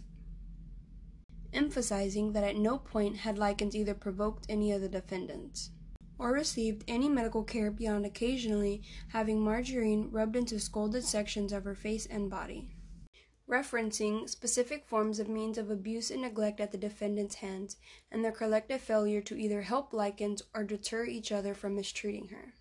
[1.53, 5.71] emphasizing that at no point had Likens either provoked any of the defendants
[6.17, 11.75] or received any medical care beyond occasionally having margarine rubbed into scalded sections of her
[11.75, 12.69] face and body
[13.49, 17.77] referencing specific forms of means of abuse and neglect at the defendant's hands
[18.11, 22.53] and their collective failure to either help Likens or deter each other from mistreating her.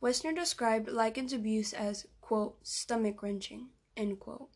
[0.00, 4.48] Wessner described Likens' abuse as, quote, stomach wrenching, end quote,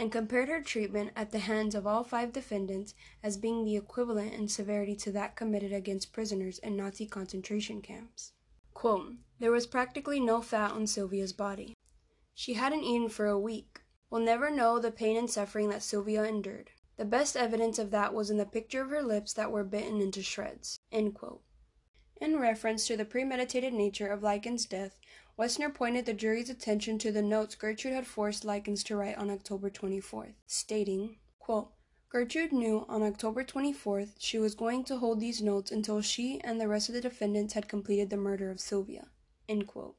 [0.00, 4.34] and compared her treatment at the hands of all five defendants as being the equivalent
[4.34, 8.32] in severity to that committed against prisoners in Nazi concentration camps.
[8.74, 11.76] Quote, there was practically no fat on Sylvia's body.
[12.34, 13.80] She hadn't eaten for a week
[14.10, 16.70] We'll never know the pain and suffering that Sylvia endured.
[16.96, 20.00] The best evidence of that was in the picture of her lips that were bitten
[20.00, 20.80] into shreds.
[20.90, 21.14] In
[22.20, 24.98] reference to the premeditated nature of Likens' death,
[25.40, 29.30] Wessner pointed the jury's attention to the notes Gertrude had forced Likens to write on
[29.30, 31.72] October 24th, stating, quote,
[32.10, 36.60] Gertrude knew on October 24th she was going to hold these notes until she and
[36.60, 39.06] the rest of the defendants had completed the murder of Sylvia.
[39.48, 39.96] End quote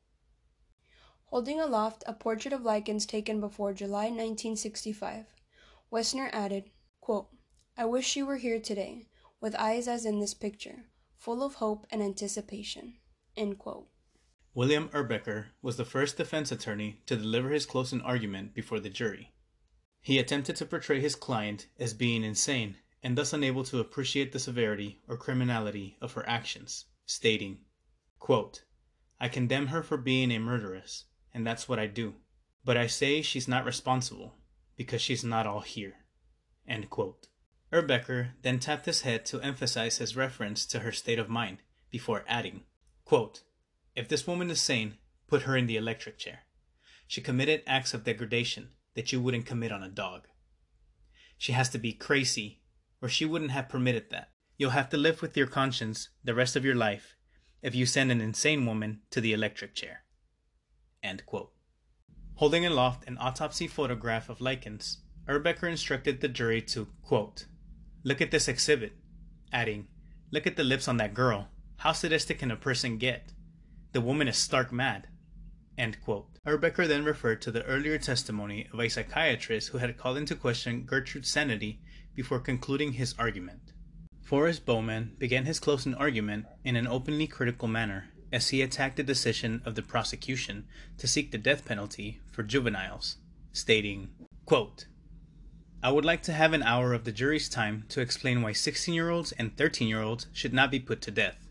[1.25, 5.25] holding aloft a portrait of Likens taken before July 1965.
[5.91, 6.69] Wessner added,
[6.99, 7.29] quote,
[7.75, 9.07] I wish she were here today,
[9.39, 10.85] with eyes as in this picture,
[11.17, 12.97] full of hope and anticipation.
[14.53, 19.31] William Erbecker was the first defense attorney to deliver his closing argument before the jury.
[20.01, 24.39] He attempted to portray his client as being insane and thus unable to appreciate the
[24.39, 27.59] severity or criminality of her actions, stating,
[28.19, 28.63] quote,
[29.19, 32.15] I condemn her for being a murderess, and that's what I do.
[32.65, 34.35] But I say she's not responsible,
[34.75, 35.93] because she's not all here.
[36.67, 37.27] End quote.
[37.71, 42.25] Erbecker then tapped his head to emphasize his reference to her state of mind, before
[42.27, 42.63] adding,
[43.05, 43.43] quote,
[44.01, 44.95] If this woman is sane,
[45.27, 46.39] put her in the electric chair.
[47.05, 50.27] She committed acts of degradation that you wouldn't commit on a dog.
[51.37, 52.63] She has to be crazy,
[52.99, 54.29] or she wouldn't have permitted that.
[54.57, 57.15] You'll have to live with your conscience the rest of your life
[57.61, 60.03] if you send an insane woman to the electric chair.
[62.37, 67.45] Holding aloft an autopsy photograph of Likens, Erbecker instructed the jury to, quote,
[68.03, 68.93] Look at this exhibit,
[69.53, 69.89] adding,
[70.31, 71.49] Look at the lips on that girl.
[71.77, 73.31] How sadistic can a person get?
[73.93, 75.07] The woman is stark mad.
[75.77, 80.83] Erbecker then referred to the earlier testimony of a psychiatrist who had called into question
[80.83, 81.81] Gertrude's sanity
[82.15, 83.73] before concluding his argument.
[84.21, 89.03] Forrest Bowman began his closing argument in an openly critical manner as he attacked the
[89.03, 90.67] decision of the prosecution
[90.97, 93.17] to seek the death penalty for juveniles,
[93.51, 94.11] stating,
[94.45, 94.85] quote,
[95.83, 98.93] I would like to have an hour of the jury's time to explain why 16
[98.93, 101.49] year olds and 13 year olds should not be put to death.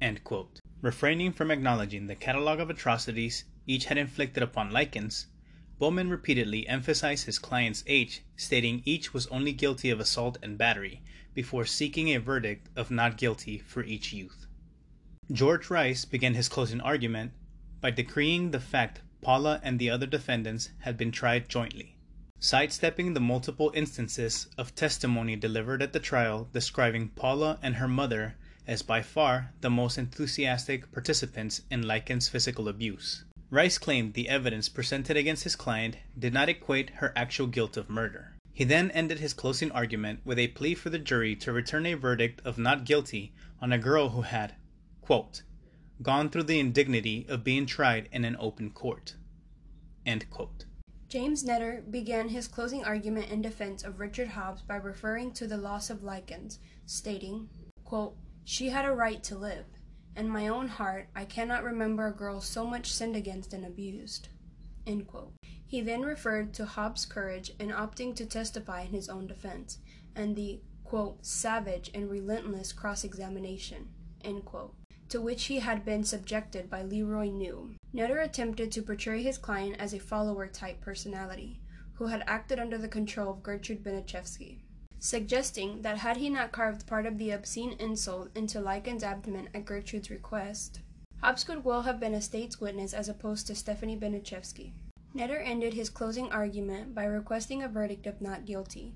[0.00, 0.60] End quote.
[0.82, 5.26] Refraining from acknowledging the catalog of atrocities each had inflicted upon Likens,
[5.78, 11.02] Bowman repeatedly emphasized his client's age, stating each was only guilty of assault and battery
[11.32, 14.46] before seeking a verdict of not guilty for each youth.
[15.32, 17.32] George Rice began his closing argument
[17.80, 21.96] by decreeing the fact Paula and the other defendants had been tried jointly,
[22.38, 28.36] sidestepping the multiple instances of testimony delivered at the trial describing Paula and her mother
[28.66, 33.24] as by far the most enthusiastic participants in Likens' physical abuse.
[33.50, 37.88] Rice claimed the evidence presented against his client did not equate her actual guilt of
[37.88, 38.36] murder.
[38.52, 41.94] He then ended his closing argument with a plea for the jury to return a
[41.94, 44.54] verdict of not guilty on a girl who had,
[45.00, 45.42] quote,
[46.02, 49.14] gone through the indignity of being tried in an open court.
[51.08, 55.56] James Netter began his closing argument in defense of Richard Hobbs by referring to the
[55.56, 57.48] loss of Likens, stating,
[57.84, 58.16] quote,
[58.48, 59.66] she had a right to live.
[60.14, 64.28] In my own heart, I cannot remember a girl so much sinned against and abused.
[65.66, 69.78] He then referred to Hobbs' courage in opting to testify in his own defense,
[70.14, 73.88] and the quote, savage and relentless cross examination,
[74.22, 77.74] to which he had been subjected by Leroy New.
[77.92, 81.60] Netter attempted to portray his client as a follower type personality,
[81.94, 84.60] who had acted under the control of Gertrude Baniszewski
[84.98, 89.64] suggesting that had he not carved part of the obscene insult into Likens' abdomen at
[89.64, 90.80] Gertrude's request,
[91.22, 94.72] Hobbs could well have been a state's witness as opposed to Stephanie Baniszewski.
[95.14, 98.92] Netter ended his closing argument by requesting a verdict of not guilty,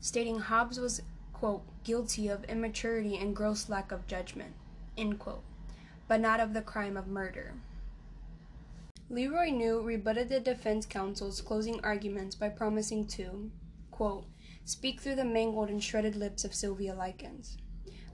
[0.00, 4.54] stating Hobbs was, quote, guilty of immaturity and gross lack of judgment,
[4.96, 5.44] end quote,
[6.06, 7.54] but not of the crime of murder.
[9.10, 13.50] Leroy New rebutted the defense counsel's closing arguments by promising to,
[13.90, 14.26] quote,
[14.68, 17.56] speak through the mangled and shredded lips of Sylvia Likens.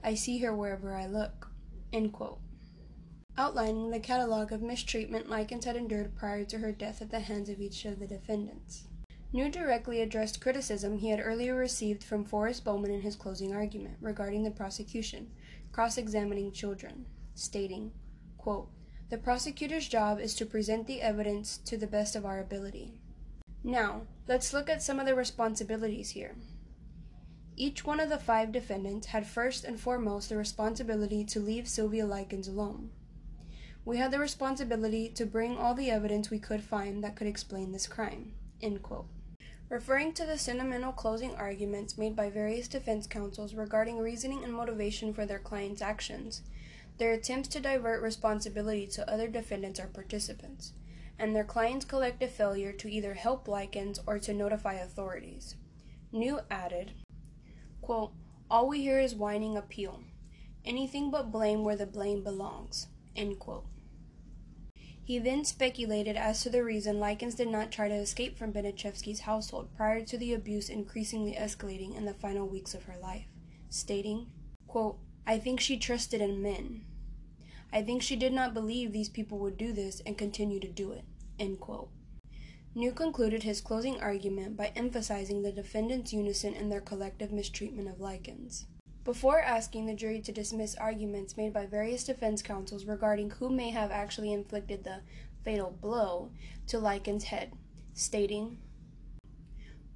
[0.01, 1.51] I see her wherever I look.
[3.37, 7.49] Outlining the catalog of mistreatment Likens had endured prior to her death at the hands
[7.49, 8.85] of each of the defendants.
[9.33, 13.97] New directly addressed criticism he had earlier received from Forrest Bowman in his closing argument
[13.99, 15.31] regarding the prosecution,
[15.73, 17.91] cross examining children, stating,
[18.37, 18.69] quote,
[19.09, 23.01] The prosecutor's job is to present the evidence to the best of our ability.
[23.65, 26.35] Now, let's look at some of the responsibilities here.
[27.55, 32.05] Each one of the five defendants had first and foremost the responsibility to leave Sylvia
[32.05, 32.91] Likens alone.
[33.83, 37.71] We had the responsibility to bring all the evidence we could find that could explain
[37.71, 38.33] this crime.
[39.67, 45.11] Referring to the sentimental closing arguments made by various defense counsels regarding reasoning and motivation
[45.11, 46.43] for their clients' actions,
[46.99, 50.73] their attempts to divert responsibility to other defendants or participants,
[51.17, 55.55] and their client's collective failure to either help Likens or to notify authorities.
[56.11, 56.93] New added,
[57.81, 58.11] quote,
[58.49, 60.03] All we hear is whining appeal.
[60.63, 62.87] Anything but blame where the blame belongs.
[63.15, 63.65] End quote.
[65.03, 69.19] He then speculated as to the reason Likens did not try to escape from Baniszewski's
[69.21, 73.27] household prior to the abuse increasingly escalating in the final weeks of her life,
[73.69, 74.25] stating,
[74.67, 74.97] quote,
[75.27, 76.85] I think she trusted in men.
[77.75, 80.93] I think she did not believe these people would do this and continue to do
[80.93, 81.03] it.
[81.37, 81.89] End quote.
[82.73, 87.99] New concluded his closing argument by emphasizing the defendants' unison in their collective mistreatment of
[87.99, 88.65] Likens.
[89.03, 93.71] Before asking the jury to dismiss arguments made by various defense counsels regarding who may
[93.71, 95.01] have actually inflicted the
[95.43, 96.31] fatal blow
[96.67, 97.51] to Likens' head,
[97.93, 98.57] stating,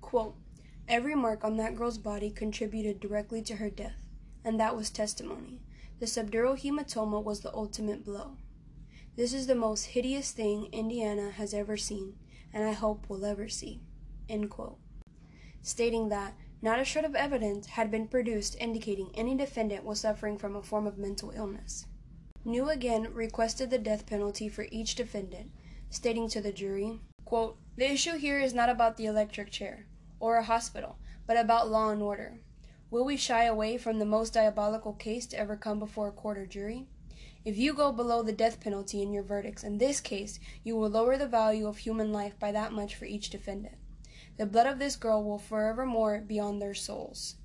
[0.01, 0.35] quote,
[0.89, 4.03] Every mark on that girl's body contributed directly to her death,
[4.43, 5.61] and that was testimony.
[5.99, 8.37] The subdural hematoma was the ultimate blow.
[9.17, 12.15] This is the most hideous thing Indiana has ever seen,
[12.53, 13.81] and I hope will ever see.
[15.61, 20.37] Stating that not a shred of evidence had been produced indicating any defendant was suffering
[20.37, 21.85] from a form of mental illness.
[22.45, 25.51] New again requested the death penalty for each defendant,
[25.89, 29.87] stating to the jury, quote, The issue here is not about the electric chair
[30.21, 30.97] or a hospital,
[31.27, 32.39] but about law and order.
[32.91, 36.39] Will we shy away from the most diabolical case to ever come before a court
[36.39, 36.87] or jury?
[37.45, 40.89] If you go below the death penalty in your verdicts in this case, you will
[40.89, 43.75] lower the value of human life by that much for each defendant.
[44.37, 47.35] The blood of this girl will forevermore be on their souls.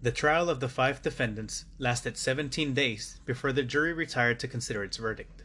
[0.00, 4.82] The trial of the five defendants lasted 17 days before the jury retired to consider
[4.82, 5.44] its verdict.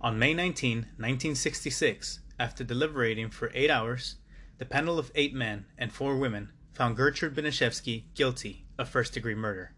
[0.00, 4.16] On May 19, 1966, after deliberating for eight hours,
[4.58, 9.36] the panel of eight men and four women found Gertrude Baniszewski guilty of first degree
[9.36, 9.72] murder,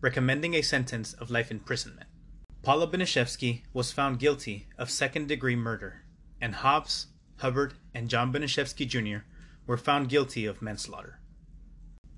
[0.00, 2.08] recommending a sentence of life imprisonment.
[2.62, 6.04] Paula Baniszewski was found guilty of second degree murder,
[6.40, 7.08] and Hobbs,
[7.38, 9.24] Hubbard, and John Baniszewski Jr.
[9.66, 11.18] were found guilty of manslaughter.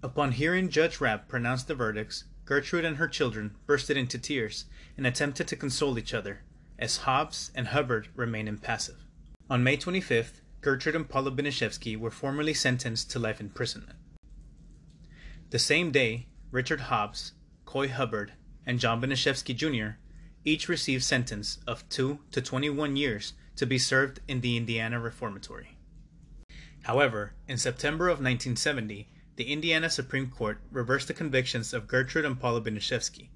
[0.03, 4.67] Upon hearing Judge Rabb pronounce the verdicts, Gertrude and her children bursted into tears
[4.97, 6.43] and attempted to console each other,
[6.79, 9.05] as Hobbs and Hubbard remained impassive.
[9.49, 14.00] On May 25th, Gertrude and Paula Baniszewski were formally sentenced to life imprisonment.
[15.51, 17.33] The same day, Richard Hobbs,
[17.65, 18.35] Coy Hubbard,
[18.65, 19.99] and John Baniszewski Jr.
[20.45, 25.77] each received sentence of 2 to 21 years to be served in the Indiana Reformatory.
[26.85, 32.39] However, in September of 1970, the Indiana Supreme Court reversed the convictions of Gertrude and
[32.39, 33.31] Paula Baniszewski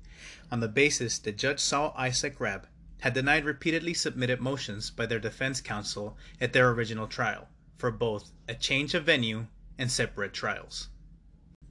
[0.53, 2.69] on the basis that Judge Saul Isaac Rabb
[3.01, 8.31] had denied repeatedly submitted motions by their defense counsel at their original trial for both
[8.47, 10.91] a change of venue and separate trials.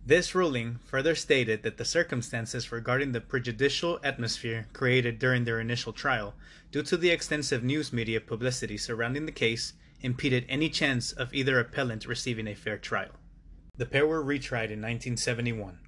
[0.05, 5.93] This ruling further stated that the circumstances regarding the prejudicial atmosphere created during their initial
[5.93, 6.35] trial,
[6.71, 11.57] due to the extensive news media publicity surrounding the case, impeded any chance of either
[11.57, 13.11] appellant receiving a fair trial.
[13.77, 15.79] The pair were retried in 1971.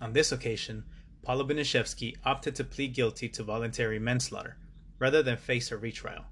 [0.00, 0.84] On this occasion,
[1.22, 4.58] Paula Baniszewski opted to plead guilty to voluntary manslaughter,
[5.00, 6.26] rather than face a retrial.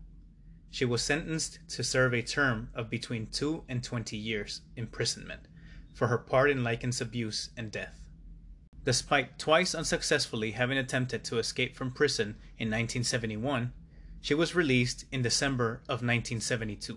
[0.70, 5.47] She was sentenced to serve a term of between 2 and 20 years imprisonment
[5.98, 8.00] for her part in Likens' abuse and death.
[8.84, 13.72] Despite twice unsuccessfully having attempted to escape from prison in 1971,
[14.20, 16.96] she was released in December of 1972.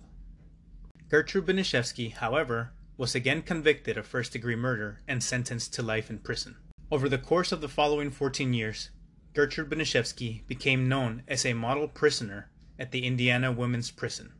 [1.10, 6.20] Gertrude Baniszewski, however, was again convicted of first degree murder and sentenced to life in
[6.20, 6.58] prison.
[6.92, 8.92] Over the course of the following 14 years,
[9.34, 14.34] Gertrude Baniszewski became known as a model prisoner at the Indiana Women's Prison.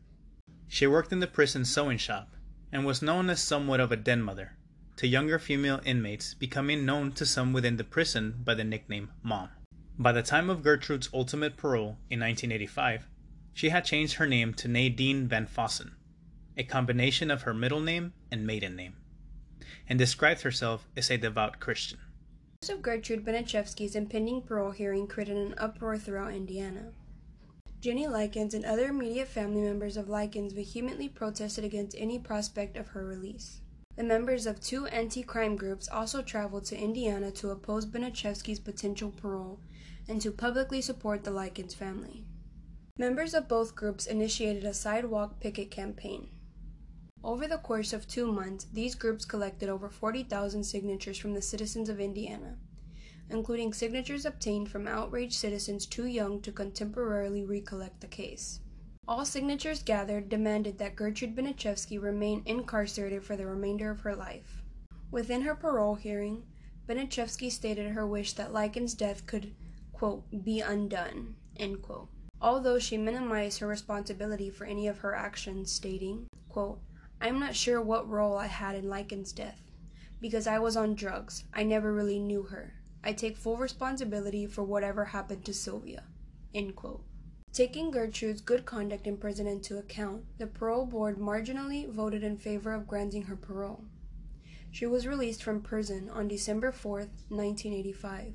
[0.68, 2.36] She worked in the prison sewing shop
[2.72, 4.56] and was known as somewhat of a den mother
[4.96, 9.50] to younger female inmates, becoming known to some within the prison by the nickname Mom.
[9.98, 13.06] By the time of Gertrude's ultimate parole in 1985,
[13.52, 15.92] she had changed her name to Nadine Van Fossen,
[16.56, 18.96] a combination of her middle name and maiden name,
[19.88, 21.98] and described herself as a devout Christian
[22.62, 26.92] News of Gertrude Baniszewski's impending parole hearing created an uproar throughout Indiana.
[27.82, 32.86] Jenny Likens and other immediate family members of Likens vehemently protested against any prospect of
[32.86, 33.60] her release.
[33.96, 39.10] The members of two anti crime groups also traveled to Indiana to oppose Baniszewski's potential
[39.10, 39.58] parole
[40.08, 42.24] and to publicly support the Likens family.
[42.98, 46.28] Members of both groups initiated a sidewalk picket campaign.
[47.24, 51.88] Over the course of two months, these groups collected over 40,000 signatures from the citizens
[51.88, 52.58] of Indiana,
[53.30, 58.60] including signatures obtained from outraged citizens too young to contemporarily recollect the case.
[59.08, 64.62] All signatures gathered demanded that Gertrude Baniszewski remain incarcerated for the remainder of her life.
[65.10, 66.44] Within her parole hearing,
[66.88, 69.54] Baniszewski stated her wish that Likens' death could,
[69.92, 72.08] quote, be undone, end quote.
[72.40, 76.80] Although she minimized her responsibility for any of her actions, stating, quote,
[77.20, 79.60] I'm not sure what role I had in Likens' death,
[80.20, 81.44] because I was on drugs.
[81.54, 82.74] I never really knew her.
[83.04, 86.04] I take full responsibility for whatever happened to Sylvia.
[87.52, 92.72] Taking Gertrude's good conduct in prison into account, the parole board marginally voted in favor
[92.72, 93.84] of granting her parole.
[94.70, 96.98] She was released from prison on December 4,
[97.28, 98.34] 1985.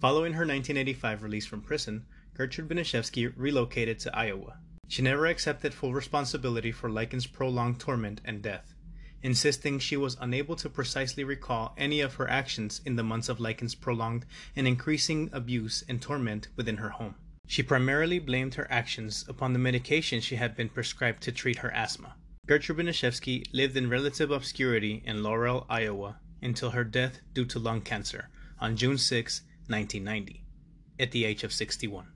[0.00, 4.58] Following her 1985 release from prison, Gertrude Baniszewski relocated to Iowa.
[4.88, 8.73] She never accepted full responsibility for Likens' prolonged torment and death,
[9.24, 13.40] insisting she was unable to precisely recall any of her actions in the months of
[13.40, 17.14] Likens' prolonged and increasing abuse and torment within her home.
[17.46, 21.72] She primarily blamed her actions upon the medication she had been prescribed to treat her
[21.72, 22.16] asthma.
[22.46, 27.80] Gertrude Baniszewski lived in relative obscurity in Laurel, Iowa, until her death due to lung
[27.80, 28.28] cancer
[28.60, 30.44] on June 6, 1990,
[31.00, 32.08] at the age of 61.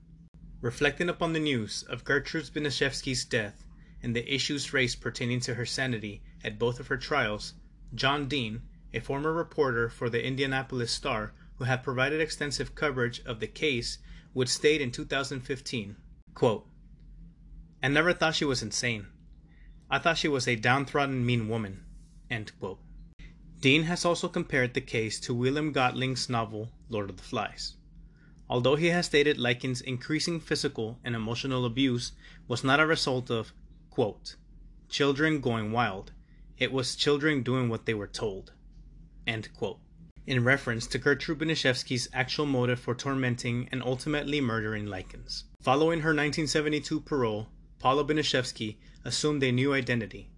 [0.61, 3.65] Reflecting upon the news of Gertrude Baniszewski's death
[4.03, 7.53] and the issues raised pertaining to her sanity at both of her trials,
[7.93, 8.61] John Dean,
[8.93, 13.97] a former reporter for the Indianapolis Star who had provided extensive coverage of the case,
[14.33, 15.97] would state in 2015,
[16.33, 16.65] quote,
[17.83, 19.07] I never thought she was insane.
[19.89, 21.83] I thought she was a downtrodden, mean woman.
[23.59, 27.75] Dean has also compared the case to William Golding's novel Lord of the Flies.
[28.49, 32.13] Although he has stated Likens' increasing physical and emotional abuse
[32.47, 33.51] was not a result of,
[33.89, 34.35] quote,
[34.87, 36.13] children going wild,
[36.59, 38.51] it was children doing what they were told,
[39.25, 45.45] in reference to Gertrude Baniszewski's actual motive for tormenting and ultimately murdering Likens.
[45.61, 47.47] Following her 1972 parole,
[47.79, 50.29] Paula Baniszewski assumed a new identity.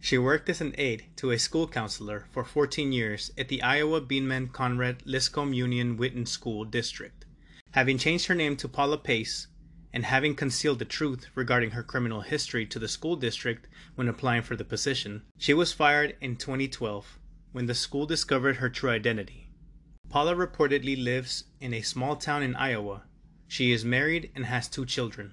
[0.00, 4.00] She worked as an aide to a school counselor for 14 years at the Iowa
[4.00, 7.26] Beaman Conrad Liscomb Union Whitten School District.
[7.72, 9.48] Having changed her name to Paula Pace,
[9.96, 14.42] and having concealed the truth regarding her criminal history to the school district when applying
[14.42, 17.18] for the position, she was fired in 2012
[17.52, 19.48] when the school discovered her true identity.
[20.10, 23.04] Paula reportedly lives in a small town in Iowa.
[23.48, 25.32] She is married and has two children.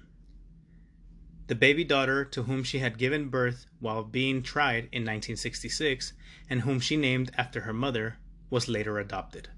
[1.48, 6.14] The baby daughter to whom she had given birth while being tried in 1966
[6.48, 8.16] and whom she named after her mother
[8.48, 9.50] was later adopted.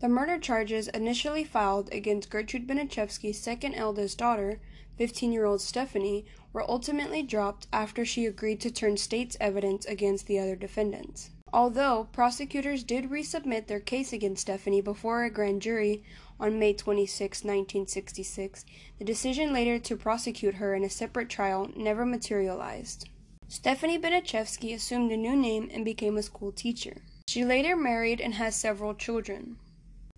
[0.00, 4.60] The murder charges initially filed against Gertrude Baniszewski's second eldest daughter,
[4.98, 10.26] 15 year old Stephanie, were ultimately dropped after she agreed to turn state's evidence against
[10.26, 11.30] the other defendants.
[11.52, 16.02] Although prosecutors did resubmit their case against Stephanie before a grand jury
[16.40, 18.64] on May 26, 1966,
[18.98, 23.08] the decision later to prosecute her in a separate trial never materialized.
[23.46, 26.96] Stephanie Baniszewski assumed a new name and became a school teacher.
[27.28, 29.56] She later married and has several children.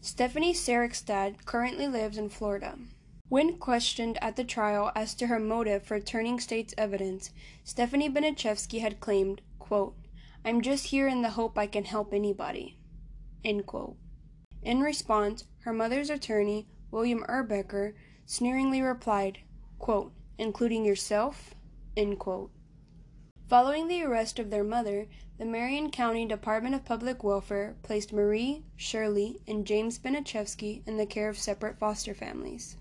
[0.00, 2.78] Stephanie Sarekstad currently lives in Florida.
[3.28, 7.30] When questioned at the trial as to her motive for turning state's evidence,
[7.64, 9.96] Stephanie Baniszewski had claimed, quote,
[10.44, 12.78] I'm just here in the hope I can help anybody.
[13.44, 13.96] End quote.
[14.62, 17.94] In response, her mother's attorney, William Erbecker,
[18.26, 19.38] sneeringly replied,
[19.78, 21.54] quote, including yourself?
[21.96, 22.52] End quote.
[23.48, 28.64] Following the arrest of their mother, the Marion County Department of Public Welfare placed Marie,
[28.74, 32.78] Shirley, and James Baniszewski in the care of separate foster families.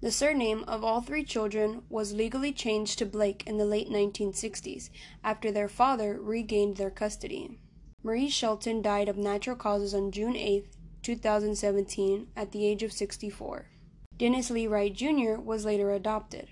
[0.00, 4.90] The surname of all three children was legally changed to Blake in the late 1960s
[5.24, 7.58] after their father regained their custody.
[8.04, 10.66] Marie Shelton died of natural causes on June 8,
[11.02, 13.70] 2017, at the age of 64.
[14.18, 15.40] Dennis Lee Wright Jr.
[15.40, 16.48] was later adopted.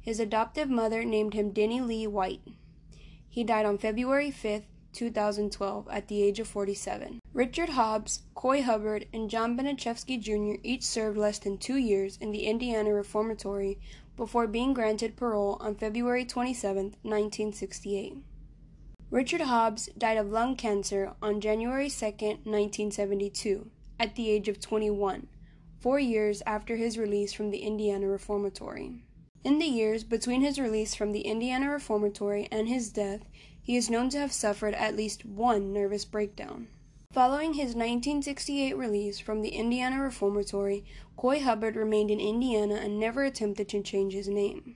[0.00, 2.40] His adoptive mother named him Denny Lee White.
[3.36, 4.62] He died on February 5,
[4.94, 7.20] 2012, at the age of 47.
[7.34, 10.58] Richard Hobbs, Coy Hubbard, and John Baniszewski Jr.
[10.62, 13.78] each served less than two years in the Indiana Reformatory
[14.16, 18.16] before being granted parole on February 27, 1968.
[19.10, 23.70] Richard Hobbs died of lung cancer on January 2, 1972,
[24.00, 25.26] at the age of 21,
[25.78, 29.05] four years after his release from the Indiana Reformatory.
[29.46, 33.20] In the years between his release from the Indiana Reformatory and his death,
[33.62, 36.66] he is known to have suffered at least one nervous breakdown.
[37.12, 40.84] Following his 1968 release from the Indiana Reformatory,
[41.16, 44.74] Coy Hubbard remained in Indiana and never attempted to change his name.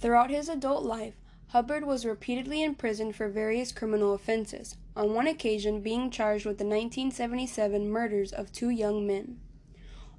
[0.00, 1.14] Throughout his adult life,
[1.50, 6.64] Hubbard was repeatedly imprisoned for various criminal offenses, on one occasion being charged with the
[6.64, 9.38] 1977 murders of two young men.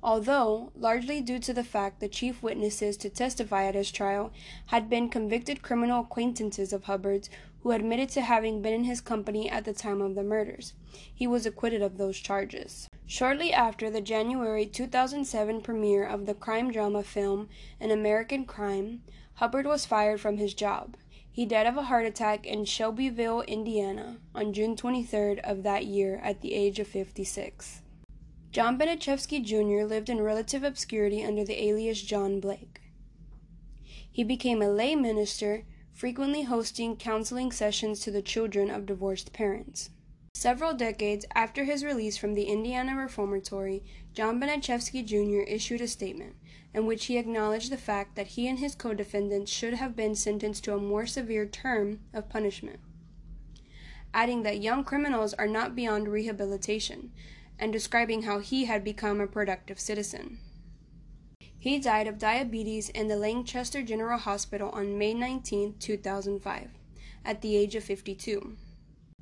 [0.02, 4.32] Although, largely due to the fact the chief witnesses to testify at his trial
[4.68, 7.30] had been convicted criminal acquaintances of Hubbard's
[7.62, 10.74] who admitted to having been in his company at the time of the murders,
[11.14, 12.88] he was acquitted of those charges.
[13.06, 19.04] Shortly after the January 2007 premiere of the crime drama film An American Crime,
[19.36, 20.96] Hubbard was fired from his job.
[21.32, 26.20] He died of a heart attack in Shelbyville, Indiana, on June 23rd of that year
[26.24, 27.82] at the age of 56.
[28.52, 29.86] John Baniszewski Jr.
[29.86, 32.82] lived in relative obscurity under the alias John Blake.
[34.12, 39.92] He became a lay minister, frequently hosting counseling sessions to the children of divorced parents.
[40.34, 43.84] Several decades after his release from the Indiana Reformatory,
[44.14, 45.48] John Baniszewski Jr.
[45.48, 46.36] issued a statement
[46.74, 50.16] in which he acknowledged the fact that he and his co defendants should have been
[50.16, 52.80] sentenced to a more severe term of punishment,
[54.12, 57.12] adding that young criminals are not beyond rehabilitation,
[57.60, 60.40] and describing how he had become a productive citizen.
[61.58, 66.70] He died of diabetes in the Lancaster General Hospital on May 19, 2005,
[67.26, 68.56] at the age of 52.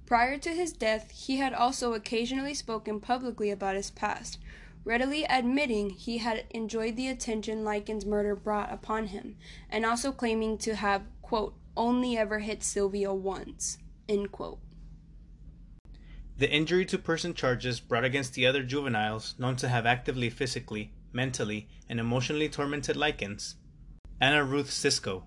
[0.06, 4.40] Prior to his death, he had also occasionally spoken publicly about his past,
[4.86, 9.36] readily admitting he had enjoyed the attention Likens' murder brought upon him,
[9.70, 14.60] and also claiming to have, quote, only ever hit Sylvia once, end quote.
[16.38, 20.94] The injury to person charges brought against the other juveniles known to have actively physically,
[21.12, 23.56] mentally, and emotionally tormented Likens
[24.22, 25.24] Anna Ruth Siscoe,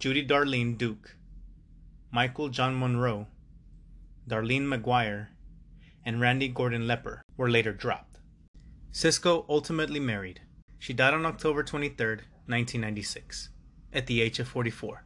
[0.00, 1.16] Judy Darlene Duke,
[2.10, 3.28] Michael John Monroe,
[4.28, 5.28] Darlene McGuire,
[6.04, 8.18] and Randy Gordon Lepper were later dropped.
[8.90, 10.40] Siscoe ultimately married.
[10.80, 13.50] She died on October 23, 1996,
[13.92, 15.04] at the age of 44,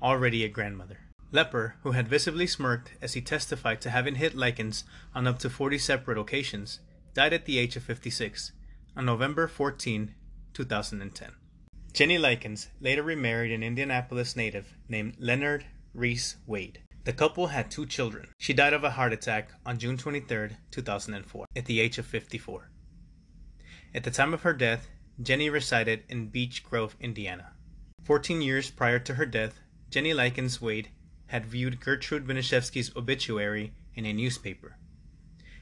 [0.00, 1.03] already a grandmother.
[1.34, 4.84] Lepper, who had visibly smirked as he testified to having hit Likens
[5.16, 6.78] on up to 40 separate occasions,
[7.12, 8.52] died at the age of 56
[8.96, 10.14] on November 14,
[10.52, 11.32] 2010.
[11.92, 16.82] Jenny Likens later remarried an Indianapolis native named Leonard Reese Wade.
[17.02, 18.28] The couple had two children.
[18.38, 22.70] She died of a heart attack on June 23, 2004, at the age of 54.
[23.92, 24.86] At the time of her death,
[25.20, 27.54] Jenny resided in Beech Grove, Indiana.
[28.04, 29.58] Fourteen years prior to her death,
[29.90, 30.90] Jenny Likens Wade
[31.34, 34.76] had viewed Gertrude Baniszewski's obituary in a newspaper.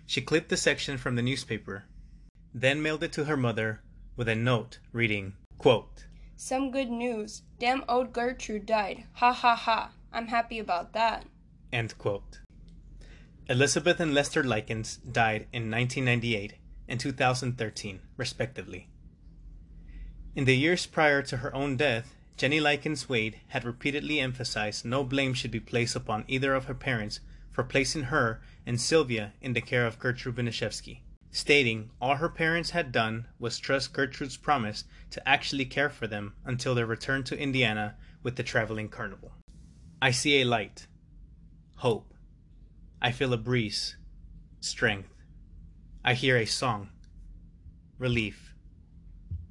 [0.04, 1.84] She clipped the section from the newspaper,
[2.52, 3.80] then mailed it to her mother
[4.14, 6.04] with a note reading, quote,
[6.36, 7.40] Some good news.
[7.58, 9.04] Damn old Gertrude died.
[9.14, 9.92] Ha ha ha.
[10.12, 11.24] I'm happy about that.
[11.72, 12.40] End quote.
[13.48, 16.52] Elizabeth and Lester Likens died in 1998
[16.86, 18.90] and 2013, respectively.
[20.36, 25.04] In the years prior to her own death, Jenny Likens Wade had repeatedly emphasized no
[25.04, 27.20] blame should be placed upon either of her parents
[27.52, 32.70] for placing her and Sylvia in the care of Gertrude Baniszewski, stating all her parents
[32.70, 37.38] had done was trust Gertrude's promise to actually care for them until their return to
[37.38, 39.32] Indiana with the traveling carnival.
[40.00, 40.88] I see a light,
[41.76, 42.12] hope.
[43.00, 43.96] I feel a breeze,
[44.60, 45.14] strength.
[46.04, 46.88] I hear a song,
[47.98, 48.54] relief.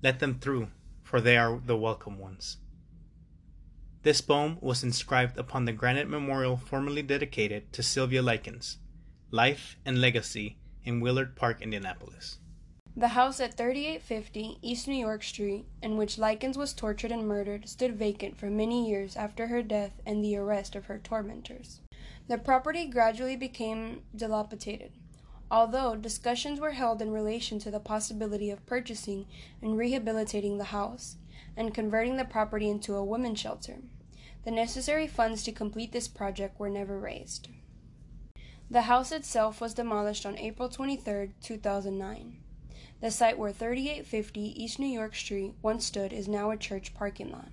[0.03, 0.69] Let them through,
[1.03, 2.57] for they are the welcome ones.
[4.03, 8.79] This poem was inscribed upon the granite memorial formerly dedicated to Sylvia Likens,
[9.29, 12.39] Life and Legacy in Willard Park, Indianapolis.
[12.97, 17.69] The house at 3850 East New York Street, in which Likens was tortured and murdered,
[17.69, 21.81] stood vacant for many years after her death and the arrest of her tormentors.
[22.27, 24.93] The property gradually became dilapidated,
[25.51, 29.27] although discussions were held in relation to the possibility of purchasing
[29.61, 31.17] and rehabilitating the house
[31.55, 33.77] and converting the property into a women's shelter.
[34.43, 37.49] The necessary funds to complete this project were never raised.
[38.69, 42.37] The house itself was demolished on April 23, 2009.
[43.01, 47.31] The site where 3850 East New York Street once stood is now a church parking
[47.31, 47.49] lot.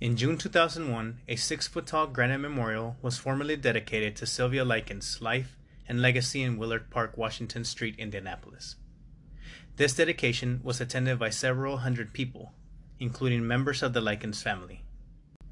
[0.00, 5.20] In June 2001, a six foot tall granite memorial was formally dedicated to Sylvia Likens'
[5.20, 8.76] life and legacy in Willard Park, Washington Street, Indianapolis.
[9.76, 12.54] This dedication was attended by several hundred people,
[13.00, 14.84] including members of the Likens family.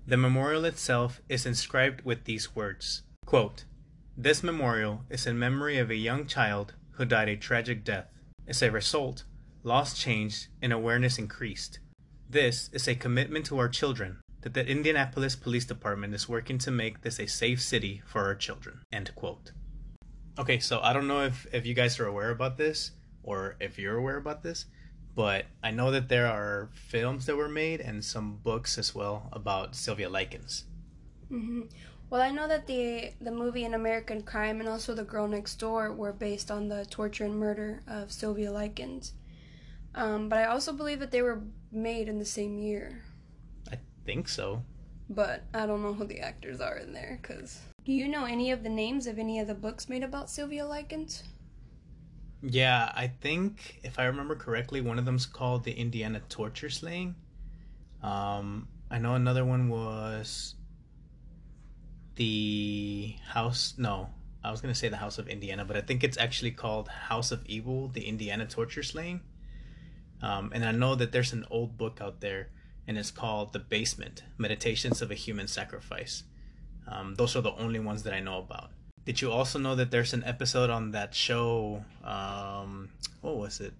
[0.06, 3.64] The memorial itself is inscribed with these words quote,
[4.16, 8.06] This memorial is in memory of a young child who died a tragic death.
[8.46, 9.24] As a result,
[9.62, 11.78] laws changed and awareness increased.
[12.30, 16.70] This is a commitment to our children that the Indianapolis Police Department is working to
[16.70, 18.80] make this a safe city for our children.
[18.92, 19.52] End quote.
[20.38, 22.92] Okay, so I don't know if, if you guys are aware about this
[23.22, 24.66] or if you're aware about this,
[25.18, 29.28] but I know that there are films that were made and some books as well
[29.32, 30.62] about Sylvia Likens.
[31.28, 31.62] Mm-hmm.
[32.08, 35.56] Well, I know that the the movie An American Crime and also The Girl Next
[35.56, 39.14] Door were based on the torture and murder of Sylvia Likens.
[39.92, 41.42] Um, but I also believe that they were
[41.72, 43.02] made in the same year.
[43.72, 44.62] I think so.
[45.10, 47.18] But I don't know who the actors are in there.
[47.24, 50.30] Cause do you know any of the names of any of the books made about
[50.30, 51.24] Sylvia Likens?
[52.42, 57.16] Yeah, I think if I remember correctly, one of them's called the Indiana Torture Slaying.
[58.02, 60.54] Um, I know another one was
[62.14, 63.74] the House.
[63.76, 64.08] No,
[64.44, 67.32] I was gonna say the House of Indiana, but I think it's actually called House
[67.32, 69.20] of Evil: The Indiana Torture Slaying.
[70.22, 72.50] Um, and I know that there's an old book out there,
[72.86, 76.22] and it's called The Basement: Meditations of a Human Sacrifice.
[76.86, 78.70] Um, those are the only ones that I know about.
[79.08, 81.82] Did you also know that there's an episode on that show?
[82.04, 82.90] Um,
[83.22, 83.72] what was it?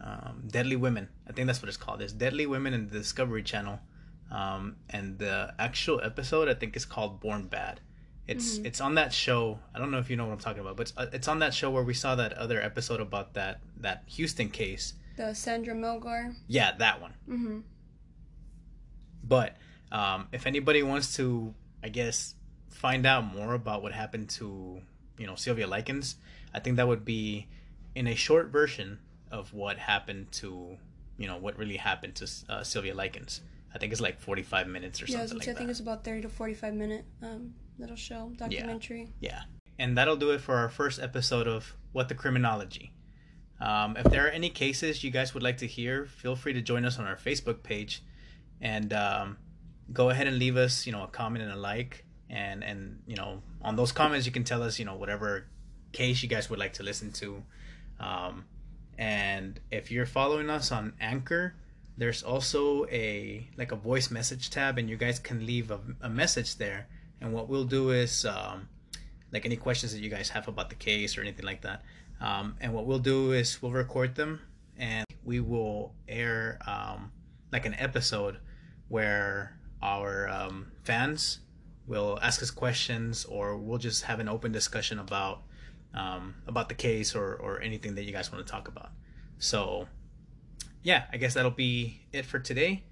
[0.00, 1.10] Um, Deadly Women.
[1.28, 2.00] I think that's what it's called.
[2.00, 3.80] There's Deadly Women in the Discovery Channel,
[4.30, 7.80] um, and the actual episode I think is called Born Bad.
[8.26, 8.64] It's mm-hmm.
[8.64, 9.58] it's on that show.
[9.74, 11.40] I don't know if you know what I'm talking about, but it's, uh, it's on
[11.40, 15.74] that show where we saw that other episode about that that Houston case The Sandra
[15.74, 16.34] Melgar.
[16.48, 17.12] Yeah, that one.
[17.28, 17.58] Mm-hmm.
[19.22, 19.54] But
[19.92, 21.52] um, if anybody wants to,
[21.84, 22.36] I guess,
[22.72, 24.80] find out more about what happened to
[25.18, 26.16] you know Sylvia Likens,
[26.54, 27.46] I think that would be
[27.94, 28.98] in a short version
[29.30, 30.76] of what happened to
[31.18, 33.40] you know what really happened to uh, Sylvia Likens.
[33.74, 35.80] I think it's like forty five minutes or Yeah, something which like I think it's
[35.80, 39.08] about thirty to forty-five minute um little show documentary.
[39.20, 39.42] Yeah.
[39.78, 42.92] And that'll do it for our first episode of What the Criminology.
[43.60, 46.60] Um, if there are any cases you guys would like to hear, feel free to
[46.60, 48.02] join us on our Facebook page
[48.60, 49.38] and um,
[49.92, 52.04] go ahead and leave us, you know, a comment and a like.
[52.32, 55.46] And, and, you know, on those comments, you can tell us, you know, whatever
[55.92, 57.42] case you guys would like to listen to.
[58.00, 58.46] Um,
[58.96, 61.54] and if you're following us on Anchor,
[61.98, 66.08] there's also a like a voice message tab, and you guys can leave a, a
[66.08, 66.88] message there.
[67.20, 68.68] And what we'll do is um,
[69.30, 71.82] like any questions that you guys have about the case or anything like that.
[72.20, 74.40] Um, and what we'll do is we'll record them
[74.78, 77.12] and we will air um,
[77.52, 78.38] like an episode
[78.88, 81.40] where our um, fans
[81.92, 85.42] will ask us questions or we'll just have an open discussion about
[85.94, 88.90] um, about the case or, or anything that you guys want to talk about.
[89.38, 89.86] So
[90.82, 92.84] yeah, I guess that'll be it for today.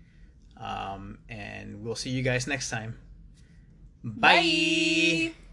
[0.59, 2.99] Um, and we'll see you guys next time.
[4.05, 4.37] Bye.
[4.37, 5.50] Bye.